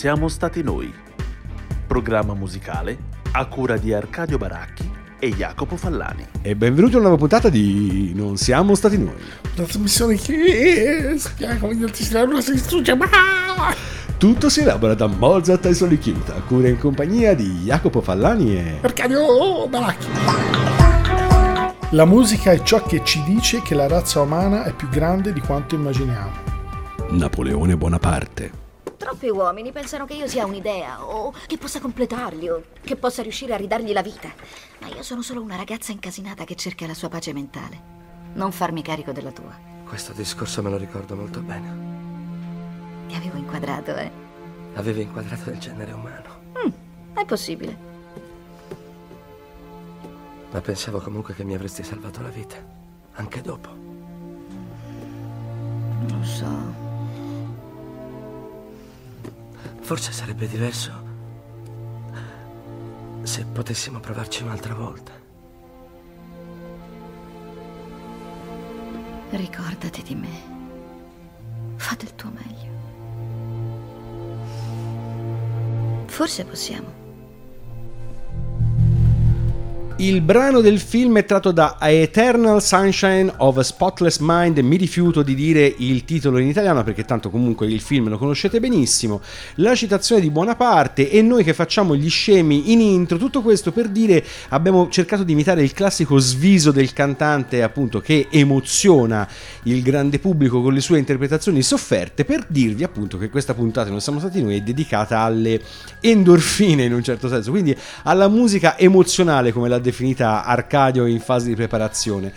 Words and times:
siamo 0.00 0.28
stati 0.28 0.62
noi. 0.62 0.90
Programma 1.86 2.32
musicale 2.32 2.96
a 3.32 3.44
cura 3.44 3.76
di 3.76 3.92
Arcadio 3.92 4.38
Baracchi 4.38 4.90
e 5.18 5.28
Jacopo 5.28 5.76
Fallani. 5.76 6.26
E 6.40 6.56
benvenuti 6.56 6.94
a 6.94 7.00
una 7.00 7.08
nuova 7.08 7.20
puntata 7.20 7.50
di 7.50 8.12
Non 8.14 8.38
siamo 8.38 8.74
stati 8.74 8.96
noi. 8.96 9.20
La 9.56 9.64
trasmissione 9.64 10.16
che 10.16 11.16
spiega 11.18 11.58
come 11.58 11.76
altri 11.82 12.02
si 12.02 12.14
non 12.14 12.40
si 12.40 12.52
distrugge 12.52 12.94
mai. 12.94 13.74
Tutto 14.16 14.48
si 14.48 14.60
elabora 14.60 14.94
da 14.94 15.06
Mozart 15.06 15.66
e 15.66 15.74
Soli 15.74 15.98
Chiuta, 15.98 16.36
a 16.36 16.40
cura 16.40 16.68
in 16.68 16.78
compagnia 16.78 17.34
di 17.34 17.64
Jacopo 17.64 18.00
Fallani 18.00 18.56
e... 18.56 18.78
Arcadio 18.80 19.68
Baracchi. 19.68 20.06
La 21.90 22.06
musica 22.06 22.52
è 22.52 22.62
ciò 22.62 22.82
che 22.84 23.02
ci 23.04 23.22
dice 23.24 23.60
che 23.60 23.74
la 23.74 23.86
razza 23.86 24.22
umana 24.22 24.64
è 24.64 24.72
più 24.72 24.88
grande 24.88 25.34
di 25.34 25.40
quanto 25.40 25.74
immaginiamo. 25.74 26.32
Napoleone 27.10 27.76
Bonaparte. 27.76 28.68
Troppi 29.20 29.36
uomini 29.36 29.70
pensano 29.70 30.06
che 30.06 30.14
io 30.14 30.26
sia 30.26 30.46
un'idea, 30.46 31.04
o 31.04 31.30
che 31.46 31.58
possa 31.58 31.78
completarli, 31.78 32.48
o 32.48 32.62
che 32.80 32.96
possa 32.96 33.20
riuscire 33.20 33.52
a 33.52 33.58
ridargli 33.58 33.92
la 33.92 34.00
vita. 34.00 34.32
Ma 34.80 34.88
io 34.88 35.02
sono 35.02 35.20
solo 35.20 35.42
una 35.42 35.56
ragazza 35.56 35.92
incasinata 35.92 36.44
che 36.44 36.54
cerca 36.54 36.86
la 36.86 36.94
sua 36.94 37.10
pace 37.10 37.34
mentale. 37.34 37.82
Non 38.32 38.50
farmi 38.50 38.80
carico 38.80 39.12
della 39.12 39.30
tua. 39.30 39.54
Questo 39.86 40.14
discorso 40.14 40.62
me 40.62 40.70
lo 40.70 40.78
ricordo 40.78 41.16
molto 41.16 41.40
bene. 41.40 43.08
Ti 43.08 43.14
avevo 43.14 43.36
inquadrato, 43.36 43.94
eh? 43.94 44.10
Avevi 44.76 45.02
inquadrato 45.02 45.50
il 45.50 45.58
genere 45.58 45.92
umano. 45.92 46.40
Mm, 46.56 47.18
è 47.18 47.24
possibile. 47.26 47.76
Ma 50.50 50.62
pensavo 50.62 50.98
comunque 50.98 51.34
che 51.34 51.44
mi 51.44 51.54
avresti 51.54 51.82
salvato 51.82 52.22
la 52.22 52.30
vita. 52.30 52.56
Anche 53.16 53.42
dopo. 53.42 53.68
Lo 56.08 56.24
so. 56.24 56.79
Forse 59.90 60.12
sarebbe 60.12 60.46
diverso 60.46 60.92
se 63.22 63.44
potessimo 63.44 63.98
provarci 63.98 64.44
un'altra 64.44 64.72
volta. 64.72 65.10
Ricordati 69.30 70.02
di 70.02 70.14
me. 70.14 71.74
Fate 71.74 72.04
il 72.04 72.14
tuo 72.14 72.30
meglio. 72.30 72.70
Forse 76.06 76.44
possiamo. 76.44 76.99
Il 80.00 80.22
brano 80.22 80.62
del 80.62 80.80
film 80.80 81.18
è 81.18 81.26
tratto 81.26 81.50
da 81.50 81.76
Eternal 81.78 82.62
Sunshine 82.62 83.30
of 83.36 83.58
a 83.58 83.62
Spotless 83.62 84.16
Mind. 84.20 84.56
Mi 84.60 84.76
rifiuto 84.76 85.20
di 85.20 85.34
dire 85.34 85.74
il 85.76 86.06
titolo 86.06 86.38
in 86.38 86.48
italiano 86.48 86.82
perché 86.82 87.04
tanto 87.04 87.28
comunque 87.28 87.66
il 87.66 87.82
film 87.82 88.08
lo 88.08 88.16
conoscete 88.16 88.60
benissimo. 88.60 89.20
La 89.56 89.74
citazione 89.74 90.22
di 90.22 90.30
Buonaparte 90.30 91.10
e 91.10 91.20
noi 91.20 91.44
che 91.44 91.52
facciamo 91.52 91.94
gli 91.94 92.08
scemi 92.08 92.72
in 92.72 92.80
intro. 92.80 93.18
Tutto 93.18 93.42
questo 93.42 93.72
per 93.72 93.88
dire 93.88 94.24
abbiamo 94.48 94.88
cercato 94.88 95.22
di 95.22 95.32
imitare 95.32 95.62
il 95.62 95.74
classico 95.74 96.16
sviso 96.16 96.70
del 96.70 96.94
cantante 96.94 97.62
appunto 97.62 98.00
che 98.00 98.28
emoziona 98.30 99.28
il 99.64 99.82
grande 99.82 100.18
pubblico 100.18 100.62
con 100.62 100.72
le 100.72 100.80
sue 100.80 100.98
interpretazioni 100.98 101.60
sofferte 101.60 102.24
per 102.24 102.46
dirvi 102.48 102.84
appunto 102.84 103.18
che 103.18 103.28
questa 103.28 103.52
puntata 103.52 103.90
non 103.90 104.00
siamo 104.00 104.18
stati 104.18 104.42
noi 104.42 104.56
è 104.56 104.62
dedicata 104.62 105.18
alle 105.18 105.60
endorfine 106.00 106.84
in 106.84 106.94
un 106.94 107.02
certo 107.02 107.28
senso, 107.28 107.50
quindi 107.50 107.76
alla 108.04 108.28
musica 108.28 108.78
emozionale 108.78 109.52
come 109.52 109.68
l'ha 109.68 109.78
definita 109.90 110.44
Arcadio 110.44 111.06
in 111.06 111.20
fase 111.20 111.48
di 111.48 111.54
preparazione. 111.54 112.32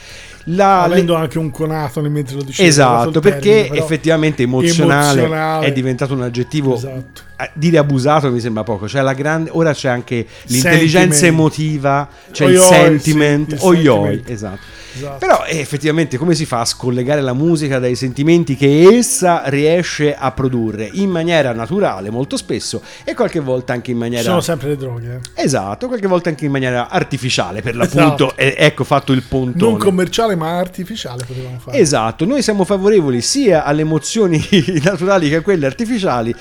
La, 0.45 0.83
Avendo 0.83 1.15
anche 1.15 1.37
un 1.37 1.51
conato 1.51 2.01
mentre 2.01 2.35
lo 2.35 2.43
dicevo. 2.43 2.67
Esatto, 2.67 3.19
perché 3.19 3.69
effettivamente 3.71 4.43
emozionale, 4.43 5.19
emozionale, 5.21 5.65
è 5.67 5.71
diventato 5.71 6.13
un 6.13 6.21
aggettivo 6.23 6.75
esatto. 6.75 7.21
dire 7.53 7.77
abusato 7.77 8.29
mi 8.31 8.39
sembra 8.41 8.63
poco, 8.63 8.87
cioè 8.87 9.01
la 9.01 9.13
grande 9.13 9.49
ora 9.53 9.73
c'è 9.73 9.87
anche 9.89 10.25
l'intelligenza 10.47 11.15
Sentiment. 11.15 11.23
emotiva, 11.33 12.09
c'è 12.31 12.45
Oi 12.45 12.51
il 12.51 12.57
oi, 12.59 12.65
sentiment, 12.67 13.47
sì, 13.49 13.53
il 13.55 13.61
oi 13.61 13.75
sentiment. 13.83 14.29
esatto. 14.29 14.81
Esatto. 14.95 15.17
Però 15.17 15.43
eh, 15.47 15.57
effettivamente 15.57 16.17
come 16.17 16.35
si 16.35 16.45
fa 16.45 16.59
a 16.59 16.65
scollegare 16.65 17.19
la 17.19 17.33
musica 17.33 17.79
dai 17.79 17.95
sentimenti 17.95 18.55
che 18.55 18.83
essa 18.95 19.41
riesce 19.45 20.15
a 20.15 20.31
produrre 20.33 20.87
in 20.93 21.09
maniera 21.09 21.51
naturale 21.51 22.11
molto 22.11 22.37
spesso 22.37 22.79
e 23.03 23.15
qualche 23.15 23.39
volta 23.39 23.73
anche 23.73 23.89
in 23.89 23.97
maniera 23.97 24.21
sono 24.21 24.39
sempre 24.41 24.67
le 24.69 24.77
droghe. 24.77 25.19
eh. 25.33 25.41
Esatto, 25.43 25.87
qualche 25.87 26.05
volta 26.05 26.29
anche 26.29 26.45
in 26.45 26.51
maniera 26.51 26.89
artificiale 26.91 27.63
per 27.63 27.75
l'appunto, 27.75 28.25
Esatto. 28.25 28.35
e- 28.35 28.53
ecco 28.55 28.83
fatto 28.83 29.13
il 29.13 29.23
pontone. 29.23 29.71
Non 29.71 29.79
commerciale 29.79 30.32
ma 30.35 30.57
artificiale 30.57 31.23
potevamo 31.25 31.59
fare. 31.59 31.77
Esatto, 31.77 32.25
noi 32.25 32.41
siamo 32.41 32.63
favorevoli 32.63 33.21
sia 33.21 33.63
alle 33.63 33.81
emozioni 33.81 34.41
naturali 34.83 35.29
che 35.29 35.37
a 35.37 35.41
quelle 35.41 35.65
artificiali. 35.65 36.33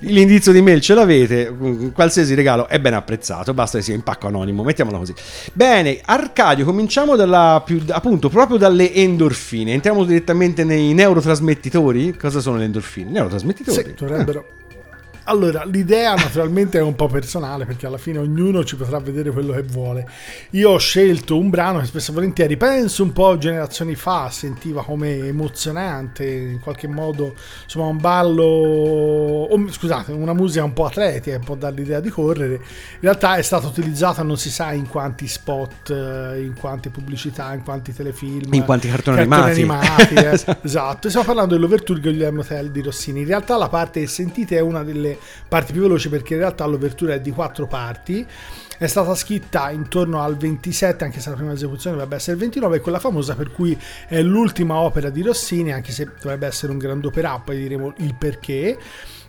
L'indizio 0.00 0.52
di 0.52 0.60
mail 0.60 0.80
ce 0.80 0.94
l'avete, 0.94 1.54
qualsiasi 1.92 2.34
regalo 2.34 2.68
è 2.68 2.80
ben 2.80 2.94
apprezzato, 2.94 3.54
basta 3.54 3.78
che 3.78 3.84
sia 3.84 3.94
in 3.94 4.02
pacco 4.02 4.26
anonimo, 4.26 4.62
mettiamola 4.62 4.98
così. 4.98 5.14
Bene, 5.52 6.00
Arcadio, 6.04 6.64
cominciamo 6.64 7.16
dalla 7.16 7.62
più, 7.64 7.82
appunto 7.88 8.28
proprio 8.28 8.56
dalle 8.56 8.92
endorfine. 8.92 9.72
Entriamo 9.72 10.04
direttamente 10.04 10.64
nei 10.64 10.92
neurotrasmettitori. 10.94 12.16
Cosa 12.16 12.40
sono 12.40 12.56
le 12.56 12.64
endorfine? 12.64 13.10
Neurotrasmettitori. 13.10 13.82
Sì, 13.82 13.94
dovrebbero. 13.96 14.59
Allora, 15.30 15.62
l'idea 15.64 16.16
naturalmente 16.16 16.78
è 16.78 16.82
un 16.82 16.96
po' 16.96 17.06
personale 17.06 17.64
perché 17.64 17.86
alla 17.86 17.98
fine 17.98 18.18
ognuno 18.18 18.64
ci 18.64 18.74
potrà 18.74 18.98
vedere 18.98 19.30
quello 19.30 19.52
che 19.52 19.62
vuole. 19.62 20.04
Io 20.50 20.70
ho 20.70 20.78
scelto 20.78 21.38
un 21.38 21.50
brano 21.50 21.78
che 21.78 21.86
spesso 21.86 22.10
e 22.10 22.14
volentieri 22.14 22.56
penso 22.56 23.04
un 23.04 23.12
po' 23.12 23.38
generazioni 23.38 23.94
fa 23.94 24.28
sentiva 24.28 24.82
come 24.82 25.18
emozionante, 25.18 26.26
in 26.26 26.58
qualche 26.58 26.88
modo, 26.88 27.36
insomma, 27.62 27.86
un 27.86 27.98
ballo, 27.98 28.42
o, 28.42 29.68
scusate, 29.68 30.10
una 30.10 30.32
musica 30.32 30.64
un 30.64 30.72
po' 30.72 30.86
atletica, 30.86 31.38
può 31.38 31.54
dare 31.54 31.76
l'idea 31.76 32.00
di 32.00 32.08
correre. 32.08 32.54
In 32.54 33.00
realtà 33.02 33.36
è 33.36 33.42
stata 33.42 33.68
utilizzata 33.68 34.24
non 34.24 34.36
si 34.36 34.50
sa 34.50 34.72
in 34.72 34.88
quanti 34.88 35.28
spot, 35.28 35.90
eh, 35.90 36.42
in 36.42 36.54
quante 36.58 36.90
pubblicità, 36.90 37.54
in 37.54 37.62
quanti 37.62 37.94
telefilm, 37.94 38.52
In 38.52 38.64
quanti 38.64 38.88
cartoni 38.88 39.18
cartoni 39.18 39.42
animati. 39.42 40.12
animati, 40.12 40.14
eh. 40.14 40.58
esatto. 40.66 41.08
Stiamo 41.08 41.26
parlando 41.26 41.54
dell'Overture 41.54 42.00
di 42.00 42.08
Guillermo 42.08 42.42
Tell 42.42 42.72
di 42.72 42.82
Rossini. 42.82 43.20
In 43.20 43.26
realtà 43.26 43.56
la 43.56 43.68
parte 43.68 44.00
che 44.00 44.08
sentite 44.08 44.56
è 44.56 44.60
una 44.60 44.82
delle 44.82 45.18
parti 45.48 45.72
più 45.72 45.82
veloci 45.82 46.08
perché 46.08 46.34
in 46.34 46.40
realtà 46.40 46.64
l'Overture 46.66 47.14
è 47.14 47.20
di 47.20 47.30
quattro 47.30 47.66
parti. 47.66 48.26
È 48.78 48.86
stata 48.86 49.14
scritta 49.14 49.70
intorno 49.70 50.22
al 50.22 50.36
27, 50.36 51.04
anche 51.04 51.20
se 51.20 51.28
la 51.28 51.36
prima 51.36 51.52
esecuzione 51.52 51.96
dovrebbe 51.96 52.16
essere 52.16 52.32
il 52.32 52.42
29, 52.42 52.78
è 52.78 52.80
quella 52.80 52.98
famosa 52.98 53.34
per 53.34 53.52
cui 53.52 53.78
è 54.08 54.22
l'ultima 54.22 54.76
opera 54.76 55.10
di 55.10 55.20
Rossini, 55.22 55.70
anche 55.70 55.92
se 55.92 56.08
dovrebbe 56.18 56.46
essere 56.46 56.72
un 56.72 56.78
grande 56.78 57.06
opera, 57.06 57.38
poi 57.44 57.58
diremo 57.58 57.92
il 57.98 58.14
perché. 58.14 58.78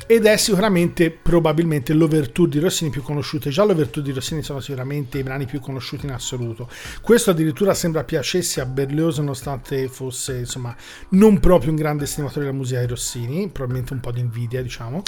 Ed 0.07 0.25
è 0.25 0.37
sicuramente, 0.37 1.11
probabilmente, 1.11 1.93
l'overture 1.93 2.49
di 2.49 2.59
Rossini 2.59 2.89
più 2.89 3.01
conosciuta. 3.01 3.49
Già 3.49 3.63
l'overture 3.63 4.05
di 4.05 4.11
Rossini 4.11 4.41
sono 4.43 4.59
sicuramente 4.59 5.19
i 5.19 5.23
brani 5.23 5.45
più 5.45 5.59
conosciuti 5.59 6.05
in 6.05 6.11
assoluto. 6.11 6.69
Questo 7.01 7.31
addirittura 7.31 7.73
sembra 7.73 8.03
piacesse 8.03 8.61
a 8.61 8.65
Berlioz, 8.65 9.17
nonostante 9.17 9.87
fosse, 9.87 10.39
insomma, 10.39 10.75
non 11.09 11.39
proprio 11.39 11.69
un 11.69 11.77
grande 11.77 12.03
estimatore 12.03 12.45
della 12.45 12.57
musica 12.57 12.79
di 12.79 12.87
Rossini, 12.87 13.49
probabilmente 13.49 13.93
un 13.93 13.99
po' 13.99 14.11
di 14.11 14.19
invidia, 14.19 14.61
diciamo. 14.61 15.03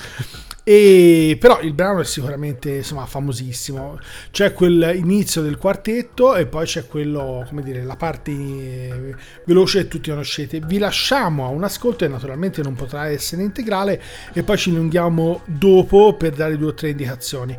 E, 0.63 1.37
però 1.39 1.59
il 1.61 1.73
brano 1.73 1.99
è 1.99 2.05
sicuramente, 2.05 2.75
insomma, 2.75 3.05
famosissimo. 3.05 3.99
C'è 4.31 4.53
quel 4.53 4.93
inizio 4.95 5.41
del 5.41 5.57
quartetto 5.57 6.35
e 6.35 6.45
poi 6.45 6.65
c'è 6.65 6.87
quello, 6.87 7.45
come 7.47 7.61
dire, 7.63 7.83
la 7.83 7.95
parte 7.95 8.31
eh, 8.31 9.15
veloce 9.45 9.81
che 9.81 9.87
tutti 9.87 10.09
conoscete. 10.09 10.59
Vi 10.59 10.77
lasciamo 10.77 11.45
a 11.45 11.49
un 11.49 11.63
ascolto 11.63 12.05
e 12.05 12.07
naturalmente 12.07 12.61
non 12.61 12.75
potrà 12.75 13.07
essere 13.07 13.43
integrale 13.43 14.01
e 14.33 14.43
poi 14.43 14.57
ci 14.57 14.71
allunghiamo 14.83 15.41
dopo 15.45 16.15
per 16.15 16.33
dare 16.33 16.57
due 16.57 16.69
o 16.69 16.73
tre 16.73 16.89
indicazioni. 16.89 17.57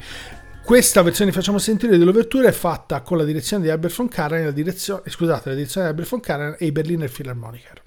Questa 0.62 1.03
versione 1.03 1.31
che 1.31 1.37
facciamo 1.37 1.59
sentire 1.59 1.99
dell'overture 1.99 2.49
è 2.49 2.53
fatta 2.53 3.03
con 3.03 3.19
la 3.19 3.25
direzione 3.25 3.65
di 3.65 3.71
Albert 3.71 3.94
von 3.94 4.09
Karajan, 4.09 4.47
la 4.47 4.50
direzione, 4.50 5.03
scusate, 5.06 5.50
la 5.50 5.55
direzione 5.55 5.87
di 5.87 5.93
Albert 5.93 6.09
von 6.09 6.21
Karajan 6.21 6.56
e 6.59 6.67
i 6.67 6.73
Berliner 6.73 7.11
Philharmoniker. 7.11 7.84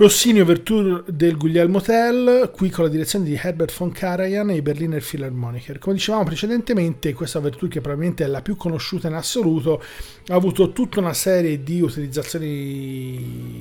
Rossini 0.00 0.40
Overture 0.40 1.02
del 1.08 1.36
Guglielmo 1.36 1.78
Tell, 1.82 2.50
qui 2.52 2.70
con 2.70 2.84
la 2.84 2.90
direzione 2.90 3.26
di 3.26 3.38
Herbert 3.38 3.76
von 3.76 3.92
Karajan 3.92 4.48
e 4.48 4.54
i 4.54 4.62
Berliner 4.62 5.04
Philharmoniker. 5.04 5.78
Come 5.78 5.96
dicevamo 5.96 6.24
precedentemente, 6.24 7.12
questa 7.12 7.36
Overture, 7.36 7.70
che 7.70 7.82
probabilmente 7.82 8.24
è 8.24 8.26
la 8.26 8.40
più 8.40 8.56
conosciuta 8.56 9.08
in 9.08 9.12
assoluto, 9.12 9.82
ha 10.28 10.34
avuto 10.34 10.72
tutta 10.72 11.00
una 11.00 11.12
serie 11.12 11.62
di 11.62 11.82
utilizzazioni 11.82 12.89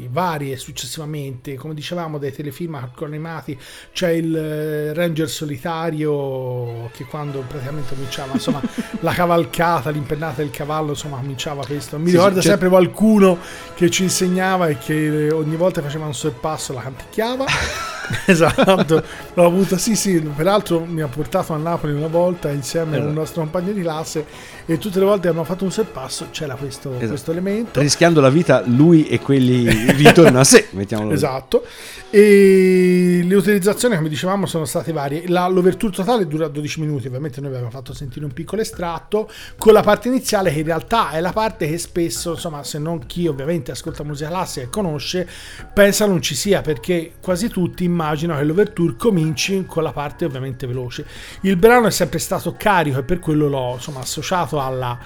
varie 0.10 0.58
successivamente. 0.58 1.56
Come 1.56 1.74
dicevamo, 1.74 2.18
dai 2.18 2.32
telefilm 2.32 2.92
animati 3.00 3.58
c'è 3.92 4.10
il 4.10 4.36
eh, 4.36 4.94
Ranger 4.94 5.30
solitario 5.30 6.89
che 6.94 7.06
quando 7.06 7.44
praticamente 7.48 7.96
cominciava 7.96 8.34
insomma, 8.34 8.62
la 9.01 9.13
cavalcata, 9.13 9.89
l'impennata 9.89 10.42
del 10.42 10.51
cavallo, 10.51 10.89
insomma, 10.89 11.18
cominciava 11.18 11.66
questo. 11.66 11.98
Mi 11.98 12.10
Sì, 12.10 12.16
ricorda 12.16 12.42
sempre 12.42 12.70
qualcuno 12.70 13.38
che 13.75 13.89
ci 13.89 14.04
insegnava 14.04 14.68
e 14.68 14.78
che 14.78 15.32
ogni 15.32 15.56
volta 15.56 15.82
faceva 15.82 16.06
un 16.06 16.13
sorpasso 16.13 16.74
la 16.74 16.82
canticchiava. 16.82 17.46
esatto, 18.25 19.04
l'ho 19.34 19.46
avuta, 19.46 19.78
sì, 19.78 19.96
sì. 19.96 20.20
Peraltro 20.20 20.84
mi 20.86 21.01
ha 21.01 21.08
portato 21.08 21.54
a 21.54 21.58
Napoli 21.58 21.94
una 21.94 22.08
volta 22.08 22.50
insieme 22.50 22.96
a 22.96 23.00
un 23.00 23.06
Esatto. 23.06 23.20
nostro 23.20 23.42
compagno 23.42 23.72
di 23.72 23.82
classe 23.82 24.25
e 24.66 24.78
tutte 24.78 25.00
le 25.00 25.06
volte 25.06 25.22
che 25.24 25.28
abbiamo 25.30 25.46
fatto 25.46 25.63
un 25.63 25.72
sorpasso 25.72 26.28
c'era 26.32 26.56
questo, 26.56 26.89
Esatto. 26.92 27.08
questo 27.08 27.32
elemento. 27.32 27.80
Rischiando 27.80 28.22
la 28.22 28.30
vita 28.30 28.63
lui 28.66 29.08
e 29.08 29.20
quelli 29.20 29.68
ritorno 29.94 30.39
a 30.39 30.44
sé, 30.44 30.68
mettiamolo. 30.74 31.12
Esatto, 31.12 31.63
e 32.10 33.22
le 33.24 33.36
utilizzazioni, 33.36 33.96
come 33.96 34.10
dicevamo, 34.10 34.46
sono 34.46 34.66
state 34.66 34.92
varie. 34.92 35.28
La, 35.28 35.48
l'overture 35.48 35.92
totale 35.94 36.28
dura 36.28 36.48
12 36.48 36.80
minuti, 36.82 37.08
ovviamente 37.08 37.39
noi 37.42 37.51
abbiamo 37.51 37.70
fatto 37.70 37.94
sentire 37.94 38.25
un 38.25 38.34
piccolo 38.34 38.62
estratto, 38.62 39.30
con 39.58 39.74
la 39.74 39.82
parte 39.82 40.08
iniziale 40.08 40.51
che 40.51 40.60
in 40.60 40.66
realtà 40.66 41.12
è 41.12 41.22
la 41.22 41.32
parte 41.32 41.68
che 41.70 41.78
spesso, 41.78 42.32
insomma, 42.32 42.63
se 42.63 42.80
non 42.80 43.06
chi 43.06 43.28
ovviamente 43.28 43.72
ascolta 43.72 44.04
musica 44.04 44.30
classica 44.30 44.66
e 44.66 44.70
conosce, 44.70 45.28
pensa 45.74 46.06
non 46.06 46.22
ci 46.22 46.36
sia, 46.36 46.62
perché 46.62 47.13
quasi 47.22 47.48
tutti 47.50 47.88
immaginano 48.00 48.39
che 48.39 48.46
l'overture 48.46 48.96
cominci 48.96 49.65
con 49.65 49.84
la 49.84 49.91
parte 49.91 50.25
ovviamente 50.25 50.65
veloce. 50.65 51.06
Il 51.41 51.58
brano 51.58 51.88
è 51.88 51.91
sempre 51.91 52.20
stato 52.20 52.56
carico 52.58 53.00
e 53.00 53.03
per 53.03 53.20
quello 53.20 53.48
l'ho 53.48 53.74
insomma, 53.74 54.00
associato 54.00 54.62
alla, 54.62 54.98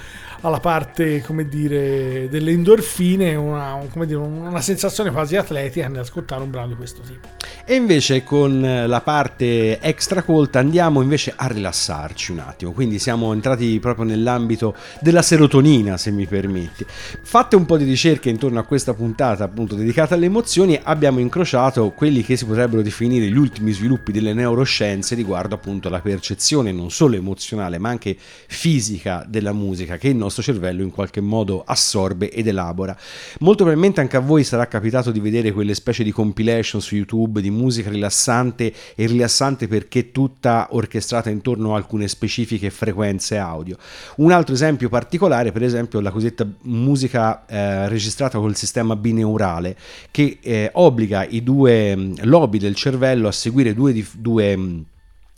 alla 0.44 0.60
parte, 0.60 1.22
come 1.22 1.48
dire, 1.48 2.28
delle 2.30 2.52
endorfine, 2.52 3.36
una, 3.36 3.76
un- 3.76 3.90
come 3.90 4.06
dire, 4.06 4.20
una 4.20 4.62
sensazione 4.62 5.10
quasi 5.10 5.38
atletica 5.38 5.88
nell'ascoltare 5.88 6.44
un 6.44 6.50
brano 6.50 6.68
di 6.68 6.76
questo 6.76 7.02
tipo. 7.02 7.28
E 7.66 7.76
invece 7.76 8.24
con 8.24 8.64
eh, 8.64 8.88
la 8.88 9.00
parte 9.00 9.80
extra 9.80 10.22
colta 10.24 10.60
andiamo 10.60 11.02
invece 11.02 11.34
a 11.34 11.48
rilassarci 11.48 12.32
un 12.32 12.40
attimo, 12.40 12.74
quindi 12.74 13.00
siamo 13.00 13.32
entrati 13.32 13.80
proprio 13.80 14.04
nell'ambito 14.04 14.76
della 15.00 15.22
serotonina, 15.22 15.96
se 15.96 16.12
mi 16.12 16.26
permetti. 16.26 16.86
Fatte 16.88 17.56
un 17.56 17.66
po' 17.66 17.78
di 17.78 17.86
ricerche 17.86 18.30
intorno 18.30 18.60
a 18.60 18.64
questa 18.64 18.94
puntata 18.94 19.46
appunto 19.46 19.76
dedicata 19.76 20.16
alle 20.16 20.26
emozioni, 20.26 20.78
abbiamo 20.84 21.20
incrociato 21.20 21.92
quelli 21.92 22.22
che 22.22 22.36
si 22.36 22.46
potrebbero 22.46 22.82
definire 22.82 23.28
gli 23.28 23.38
ultimi 23.38 23.72
sviluppi 23.72 24.12
delle 24.12 24.34
neuroscienze 24.34 25.16
riguardo 25.16 25.56
appunto 25.56 25.88
la 25.88 26.02
percezione 26.02 26.74
non 26.74 26.92
solo 26.92 27.16
emozionale 27.16 27.78
ma 27.78 27.88
anche 27.90 28.18
fisica 28.18 29.24
della 29.26 29.54
musica 29.54 29.96
che 29.96 30.10
il 30.10 30.18
nostro 30.18 30.33
cervello 30.42 30.82
in 30.82 30.92
qualche 30.92 31.22
modo 31.22 31.63
assorbe 31.66 32.32
ed 32.32 32.48
elabora. 32.48 32.96
Molto 33.40 33.63
probabilmente 33.63 34.02
anche 34.02 34.18
a 34.18 34.22
voi 34.22 34.44
sarà 34.44 34.68
capitato 34.68 35.12
di 35.12 35.20
vedere 35.20 35.52
quelle 35.52 35.74
specie 35.74 36.04
di 36.04 36.12
compilation 36.12 36.82
su 36.82 36.96
YouTube 36.96 37.42
di 37.42 37.50
musica 37.50 37.90
rilassante 37.90 38.74
e 38.96 39.06
rilassante 39.06 39.68
perché 39.68 40.12
tutta 40.12 40.68
orchestrata 40.72 41.30
intorno 41.30 41.74
a 41.74 41.78
alcune 41.78 42.08
specifiche 42.08 42.70
frequenze 42.70 43.38
audio. 43.38 43.78
Un 44.18 44.32
altro 44.32 44.54
esempio 44.54 44.90
particolare, 44.90 45.52
per 45.52 45.63
esempio, 45.63 46.00
la 46.00 46.12
cosiddetta 46.12 46.48
musica 46.63 47.46
eh, 47.46 47.88
registrata 47.88 48.38
col 48.38 48.56
sistema 48.56 48.96
bineurale 48.96 49.75
che 50.12 50.38
eh, 50.42 50.70
obbliga 50.74 51.25
i 51.25 51.44
due 51.44 51.96
mh, 51.96 52.25
lobi 52.25 52.60
del 52.60 52.75
cervello 52.75 53.28
a 53.28 53.32
seguire 53.32 53.74
due, 53.74 54.06
due 54.18 54.56
mh, 54.56 54.86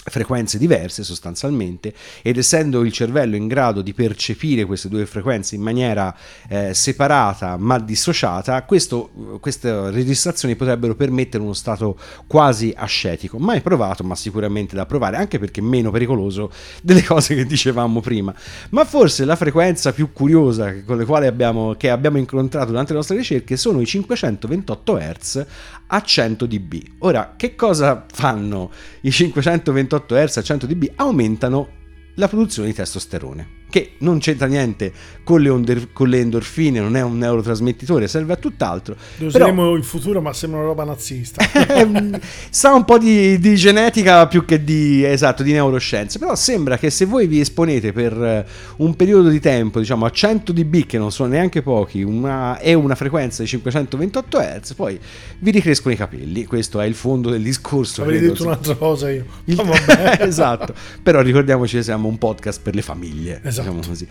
frequenze 0.08 0.60
diverse 0.60 1.04
sostanzialmente 1.04 1.94
ed 2.22 2.38
essendo 2.38 2.84
il 2.84 2.92
cervello 2.92 3.36
in 3.36 3.48
grado 3.48 3.82
di 3.82 3.94
percepire 3.94 4.66
queste 4.66 4.88
due 4.88 5.06
frequenze 5.06 5.56
in 5.56 5.62
maniera 5.62 6.16
eh, 6.48 6.74
separata 6.74 7.58
ma 7.58 7.80
dissociata 7.80 8.62
questo, 8.64 9.40
queste 9.40 9.90
registrazioni 9.90 10.56
potrebbero 10.56 10.96
permettere 10.96 11.42
uno 11.42 11.54
stato 11.54 11.98
quasi 12.28 12.74
ascetico. 12.76 13.40
Mai 13.40 13.62
provato 13.62 14.04
ma 14.04 14.16
sicuramente 14.16 14.76
da 14.76 14.86
provare 14.86 15.18
anche 15.18 15.40
perché 15.40 15.62
meno 15.62 15.90
pericoloso 15.90 16.52
delle 16.84 17.04
cose 17.04 17.34
che 17.34 17.46
dicevamo 17.46 18.00
prima. 18.00 18.34
Ma 18.70 18.86
forse 18.86 19.26
la 19.26 19.36
frequenza 19.36 19.92
più 19.92 20.12
curiosa 20.12 20.84
con 20.84 20.98
le 20.98 21.06
quali 21.06 21.26
abbiamo, 21.26 21.74
che 21.76 21.90
abbiamo 21.90 22.18
incontrato 22.18 22.68
durante 22.68 22.92
le 22.92 22.98
nostre 22.98 23.18
ricerche 23.18 23.58
sono 23.58 23.82
i 23.82 23.86
528 23.86 24.98
Hz 24.98 25.46
a 25.88 26.02
100 26.02 26.46
dB. 26.46 26.82
Ora 27.00 27.34
che 27.36 27.56
cosa 27.56 28.06
fanno 28.12 28.72
i 29.02 29.12
528 29.12 29.95
Hz 30.00 30.38
a 30.38 30.42
100 30.42 30.66
dB 30.66 30.92
aumentano 30.96 31.70
la 32.16 32.28
produzione 32.28 32.70
di 32.70 32.74
testosterone, 32.74 33.65
che 33.70 33.94
non 34.00 34.20
c'entra 34.20 34.48
niente 34.48 34.92
con 35.24 35.42
le, 35.42 35.50
onder- 35.50 35.88
con 35.92 36.08
le 36.08 36.20
endorfine, 36.20 36.80
non 36.80 36.96
è 36.96 37.02
un 37.02 37.18
neurotrasmettitore, 37.18 38.08
serve 38.08 38.34
a 38.34 38.36
tutt'altro. 38.36 38.94
Lo 39.18 39.28
Però- 39.32 39.46
useremo 39.46 39.76
in 39.76 39.84
futuro, 39.84 40.22
ma 40.22 40.32
sembra 40.34 40.60
una 40.60 40.68
roba 40.68 40.84
nazista. 40.84 41.44
Sa 42.50 42.74
un 42.74 42.86
po' 42.86 42.98
di, 42.98 43.38
di 43.40 43.56
genetica 43.56 44.28
più 44.28 44.46
che 44.46 44.64
di, 44.64 45.04
esatto, 45.04 45.44
di 45.44 45.52
neuroscienze, 45.52 46.20
però 46.20 46.36
sembra 46.36 46.78
che 46.78 46.90
se 46.90 47.06
voi 47.06 47.28
vi 47.28 47.40
esponete 47.40 47.92
per 47.92 48.14
eh, 48.24 48.46
un 48.78 48.96
periodo 48.96 49.30
di 49.30 49.40
tempo, 49.40 49.80
diciamo 49.80 50.06
a 50.06 50.12
100 50.12 50.52
dB, 50.54 50.86
che 50.86 50.98
non 50.98 51.12
sono 51.12 51.30
neanche 51.30 51.62
pochi, 51.62 52.02
una, 52.04 52.60
e 52.60 52.74
una 52.74 52.96
frequenza 52.96 53.42
di 53.42 53.48
528 53.50 54.38
Hz, 54.40 54.74
poi 54.74 55.00
vi 55.40 55.52
ricrescono 55.52 55.94
i 55.94 55.98
capelli. 55.98 56.46
Questo 56.46 56.80
è 56.80 56.86
il 56.86 56.96
fondo 56.96 57.30
del 57.30 57.42
discorso. 57.42 58.04
Avrei 58.04 58.20
detto 58.20 58.44
un'altra 58.44 58.76
cosa 58.76 59.10
io. 59.12 59.26
Il- 59.46 59.56
vabbè. 59.66 60.18
esatto, 60.22 60.74
però 61.02 61.22
ricordiamoci 61.22 61.78
che 61.78 61.84
siamo 61.84 62.08
un 62.08 62.18
podcast 62.18 62.62
per 62.62 62.76
le 62.76 62.82
famiglie. 62.82 63.42
Esatto. 63.44 63.65
Diciamo 63.66 63.82
così. 63.86 64.08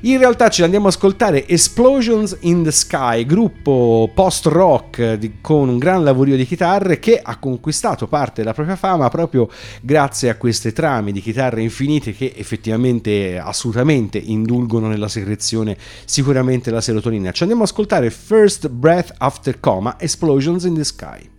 In 0.00 0.18
realtà 0.18 0.48
ci 0.48 0.62
andiamo 0.62 0.86
a 0.86 0.88
ascoltare 0.88 1.46
Explosions 1.46 2.38
in 2.40 2.62
the 2.62 2.72
Sky, 2.72 3.24
gruppo 3.24 4.10
post-rock 4.12 5.14
di- 5.14 5.34
con 5.40 5.68
un 5.68 5.78
gran 5.78 6.02
lavorio 6.02 6.36
di 6.36 6.44
chitarre 6.44 6.98
che 6.98 7.20
ha 7.22 7.38
conquistato 7.38 8.06
parte 8.06 8.42
della 8.42 8.52
propria 8.52 8.76
fama 8.76 9.08
proprio 9.08 9.48
grazie 9.80 10.28
a 10.28 10.36
queste 10.36 10.72
trame 10.72 11.12
di 11.12 11.20
chitarre 11.20 11.62
infinite 11.62 12.12
che 12.12 12.32
effettivamente 12.36 13.38
assolutamente 13.38 14.18
indulgono 14.18 14.88
nella 14.88 15.08
secrezione 15.08 15.76
sicuramente 16.04 16.70
della 16.70 16.80
serotonina. 16.80 17.30
Ci 17.30 17.42
andiamo 17.42 17.62
a 17.62 17.66
ascoltare 17.66 18.10
First 18.10 18.68
Breath 18.68 19.14
After 19.18 19.60
Coma, 19.60 19.96
Explosions 19.98 20.64
in 20.64 20.74
the 20.74 20.84
Sky. 20.84 21.34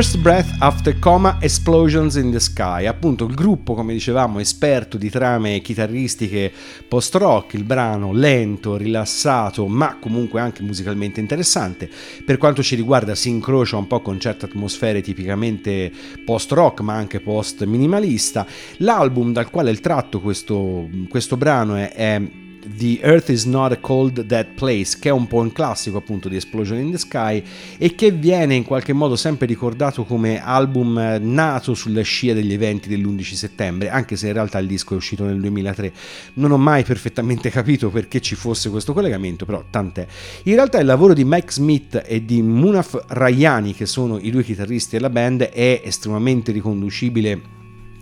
First 0.00 0.16
Breath 0.16 0.56
After 0.60 0.98
Coma 0.98 1.36
Explosions 1.42 2.14
in 2.14 2.30
the 2.30 2.40
Sky, 2.40 2.86
appunto 2.86 3.26
il 3.26 3.34
gruppo, 3.34 3.74
come 3.74 3.92
dicevamo, 3.92 4.38
esperto 4.38 4.96
di 4.96 5.10
trame 5.10 5.60
chitarristiche 5.60 6.50
post-rock, 6.88 7.52
il 7.52 7.64
brano 7.64 8.14
lento, 8.14 8.78
rilassato, 8.78 9.66
ma 9.66 9.98
comunque 10.00 10.40
anche 10.40 10.62
musicalmente 10.62 11.20
interessante. 11.20 11.90
Per 12.24 12.38
quanto 12.38 12.62
ci 12.62 12.76
riguarda 12.76 13.14
si 13.14 13.28
incrocia 13.28 13.76
un 13.76 13.86
po' 13.86 14.00
con 14.00 14.18
certe 14.18 14.46
atmosfere 14.46 15.02
tipicamente 15.02 15.92
post-rock, 16.24 16.80
ma 16.80 16.94
anche 16.94 17.20
post-minimalista. 17.20 18.46
L'album 18.78 19.34
dal 19.34 19.50
quale 19.50 19.70
è 19.70 19.76
tratto 19.80 20.22
questo, 20.22 20.88
questo 21.10 21.36
brano 21.36 21.74
è, 21.74 21.92
è 21.92 22.22
The 22.66 23.00
Earth 23.02 23.30
is 23.30 23.44
Not 23.44 23.72
a 23.72 23.78
Cold 23.78 24.20
Dead 24.22 24.46
Place, 24.54 24.98
che 24.98 25.08
è 25.08 25.12
un 25.12 25.26
po' 25.26 25.38
un 25.38 25.52
classico 25.52 25.96
appunto 25.96 26.28
di 26.28 26.36
Explosion 26.36 26.78
in 26.78 26.90
the 26.90 26.98
Sky 26.98 27.42
e 27.78 27.94
che 27.94 28.10
viene 28.10 28.54
in 28.54 28.64
qualche 28.64 28.92
modo 28.92 29.16
sempre 29.16 29.46
ricordato 29.46 30.04
come 30.04 30.42
album 30.42 30.98
eh, 30.98 31.18
nato 31.18 31.74
sulla 31.74 32.02
scia 32.02 32.34
degli 32.34 32.52
eventi 32.52 32.88
dell'11 32.88 33.34
settembre, 33.34 33.88
anche 33.88 34.16
se 34.16 34.26
in 34.26 34.34
realtà 34.34 34.58
il 34.58 34.66
disco 34.66 34.94
è 34.94 34.96
uscito 34.96 35.24
nel 35.24 35.40
2003. 35.40 35.92
Non 36.34 36.52
ho 36.52 36.58
mai 36.58 36.84
perfettamente 36.84 37.48
capito 37.50 37.90
perché 37.90 38.20
ci 38.20 38.34
fosse 38.34 38.68
questo 38.68 38.92
collegamento, 38.92 39.44
però 39.44 39.64
tant'è. 39.70 40.06
In 40.44 40.54
realtà 40.54 40.78
il 40.78 40.86
lavoro 40.86 41.14
di 41.14 41.24
Mike 41.24 41.52
Smith 41.52 42.02
e 42.04 42.24
di 42.24 42.42
Munaf 42.42 43.04
Rayani, 43.08 43.74
che 43.74 43.86
sono 43.86 44.18
i 44.18 44.30
due 44.30 44.44
chitarristi 44.44 44.96
della 44.96 45.10
band, 45.10 45.42
è 45.42 45.80
estremamente 45.84 46.52
riconducibile 46.52 47.58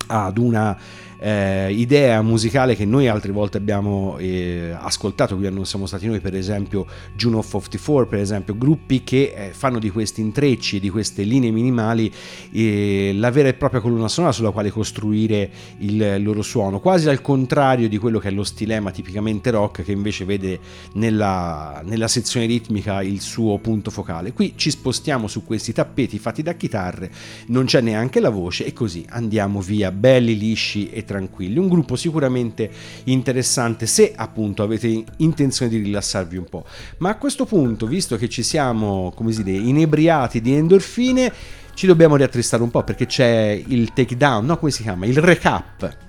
ad 0.09 0.38
una 0.38 0.77
eh, 1.18 1.72
idea 1.72 2.22
musicale 2.22 2.76
che 2.76 2.85
noi 2.85 3.09
altre 3.09 3.33
volte 3.33 3.57
abbiamo 3.57 4.16
eh, 4.18 4.74
ascoltato, 4.78 5.37
qui 5.37 5.50
non 5.50 5.66
siamo 5.66 5.87
stati 5.87 6.07
noi, 6.07 6.20
per 6.20 6.35
esempio 6.35 6.87
Juno 7.16 7.42
54, 7.42 8.07
per 8.07 8.20
esempio, 8.20 8.57
gruppi 8.57 9.02
che 9.02 9.35
eh, 9.35 9.50
fanno 9.52 9.78
di 9.78 9.90
questi 9.90 10.20
intrecci 10.20 10.81
di 10.81 10.90
queste 10.90 11.22
linee 11.22 11.50
minimali 11.50 12.12
eh, 12.52 13.12
la 13.14 13.31
vera 13.31 13.48
e 13.48 13.54
propria 13.54 13.81
colonna 13.81 14.09
sonora 14.09 14.33
sulla 14.33 14.50
quale 14.50 14.70
costruire 14.70 15.50
il 15.78 16.22
loro 16.22 16.42
suono, 16.42 16.81
quasi 16.81 17.09
al 17.09 17.20
contrario 17.20 17.88
di 17.88 17.98
quello 17.98 18.18
che 18.18 18.28
è 18.28 18.31
lo 18.31 18.44
stilema 18.44 18.90
tipicamente 18.90 19.50
rock 19.50 19.83
che 19.83 19.92
invece 19.92 20.24
vede 20.24 20.61
nella, 20.94 21.83
nella 21.85 22.09
sezione 22.09 22.46
ritmica 22.46 23.02
il 23.02 23.20
suo 23.20 23.59
punto 23.59 23.90
focale. 23.90 24.33
Qui 24.33 24.54
ci 24.57 24.70
spostiamo 24.70 25.26
su 25.26 25.44
questi 25.44 25.72
tappeti 25.72 26.18
fatti 26.18 26.42
da 26.42 26.54
chitarre, 26.54 27.11
non 27.46 27.64
c'è 27.64 27.81
neanche 27.81 28.20
la 28.20 28.31
voce 28.31 28.64
e 28.64 28.72
così 28.72 29.04
andiamo 29.09 29.61
via 29.61 29.90
belli 29.90 30.37
lisci 30.37 30.90
e 30.90 31.04
tranquilli. 31.09 31.59
Un 31.59 31.68
gruppo 31.68 31.97
sicuramente 31.97 32.71
interessante 33.05 33.87
se 33.87 34.12
appunto 34.14 34.62
avete 34.62 35.05
intenzione 35.16 35.71
di 35.71 35.79
rilassarvi 35.79 36.37
un 36.37 36.44
po'. 36.44 36.66
Ma 36.99 37.09
a 37.09 37.16
questo 37.16 37.47
punto, 37.47 37.87
visto 37.87 38.16
che 38.16 38.29
ci 38.29 38.42
siamo, 38.42 39.11
come 39.16 39.33
si 39.33 39.42
dice, 39.42 39.59
inebriati 39.59 40.42
di 40.42 40.55
endorfine, 40.55 41.33
ci 41.73 41.87
dobbiamo 41.87 42.16
riattristare 42.16 42.62
un 42.62 42.71
po' 42.71 42.83
perché 42.83 43.07
c'è 43.07 43.62
il 43.66 43.92
takedown, 43.92 44.44
no? 44.44 44.59
Come 44.59 44.71
si 44.71 44.83
chiama? 44.83 45.07
Il 45.07 45.18
recap 45.18 46.08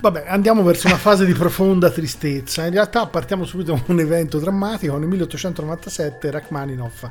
Vabbè, 0.00 0.24
andiamo 0.26 0.62
verso 0.62 0.86
una 0.86 0.96
fase 0.96 1.26
di 1.26 1.34
profonda 1.34 1.90
tristezza. 1.90 2.64
In 2.64 2.72
realtà 2.72 3.04
partiamo 3.04 3.44
subito 3.44 3.72
con 3.72 3.82
un 3.88 4.00
evento 4.00 4.38
drammatico. 4.38 4.96
Nel 4.96 5.08
1897 5.08 6.30
Rachmaninoff 6.30 7.04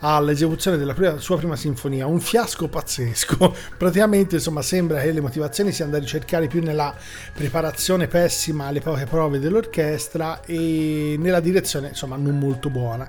ha 0.00 0.20
l'esecuzione 0.20 0.76
della 0.76 0.92
prima, 0.92 1.16
sua 1.16 1.38
prima 1.38 1.56
sinfonia, 1.56 2.06
un 2.06 2.20
fiasco 2.20 2.68
pazzesco. 2.68 3.54
Praticamente, 3.78 4.34
insomma, 4.34 4.60
sembra 4.60 5.00
che 5.00 5.12
le 5.12 5.22
motivazioni 5.22 5.72
siano 5.72 5.92
da 5.92 5.98
ricercare 5.98 6.46
più 6.46 6.62
nella 6.62 6.94
preparazione 7.32 8.06
pessima 8.06 8.66
alle 8.66 8.80
poche 8.80 9.06
prove 9.06 9.38
dell'orchestra 9.38 10.42
e 10.44 11.16
nella 11.18 11.40
direzione, 11.40 11.88
insomma, 11.88 12.16
non 12.16 12.38
molto 12.38 12.68
buona 12.68 13.08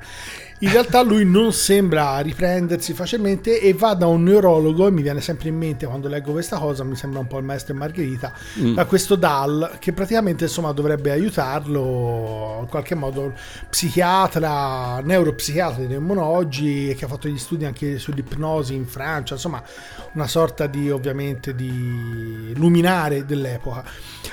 in 0.60 0.72
realtà 0.72 1.04
lui 1.04 1.24
non 1.24 1.54
sembra 1.54 2.17
riprendersi 2.20 2.93
facilmente 2.93 3.60
e 3.62 3.74
va 3.74 3.93
da 3.93 4.08
un 4.08 4.24
neurologo 4.24 4.88
e 4.88 4.91
mi 4.91 5.04
viene 5.04 5.22
sempre 5.22 5.50
in 5.50 5.56
mente 5.56 5.86
quando 5.86 6.08
leggo 6.08 6.32
questa 6.32 6.58
cosa 6.58 6.84
mi 6.84 6.96
sembra 6.96 7.20
un 7.20 7.28
po' 7.28 7.38
il 7.38 7.43
maestro 7.43 7.76
e 7.76 7.78
Margherita 7.78 8.34
mm. 8.60 8.74
da 8.74 8.86
questo 8.86 9.15
Dal 9.15 9.78
che 9.80 9.93
praticamente 9.93 10.46
insomma 10.46 10.72
dovrebbe 10.72 11.12
aiutarlo 11.12 12.58
in 12.62 12.67
qualche 12.70 12.96
modo 12.96 13.34
psichiatra 13.70 15.00
neuropsichiatra 15.04 15.84
diremmo 15.84 16.24
oggi 16.24 16.89
e 16.89 16.96
che 16.96 17.06
ha 17.06 17.08
fatto 17.08 17.28
gli 17.28 17.38
studi 17.38 17.65
anche 17.65 18.00
sull'ipnosi 18.00 18.74
in 18.74 18.88
Francia 18.88 19.36
insomma 19.36 19.62
una 20.13 20.28
sorta 20.28 20.65
di 20.65 20.89
ovviamente 20.89 21.54
di 21.54 22.52
luminare 22.56 23.26
dell'epoca 23.26 23.84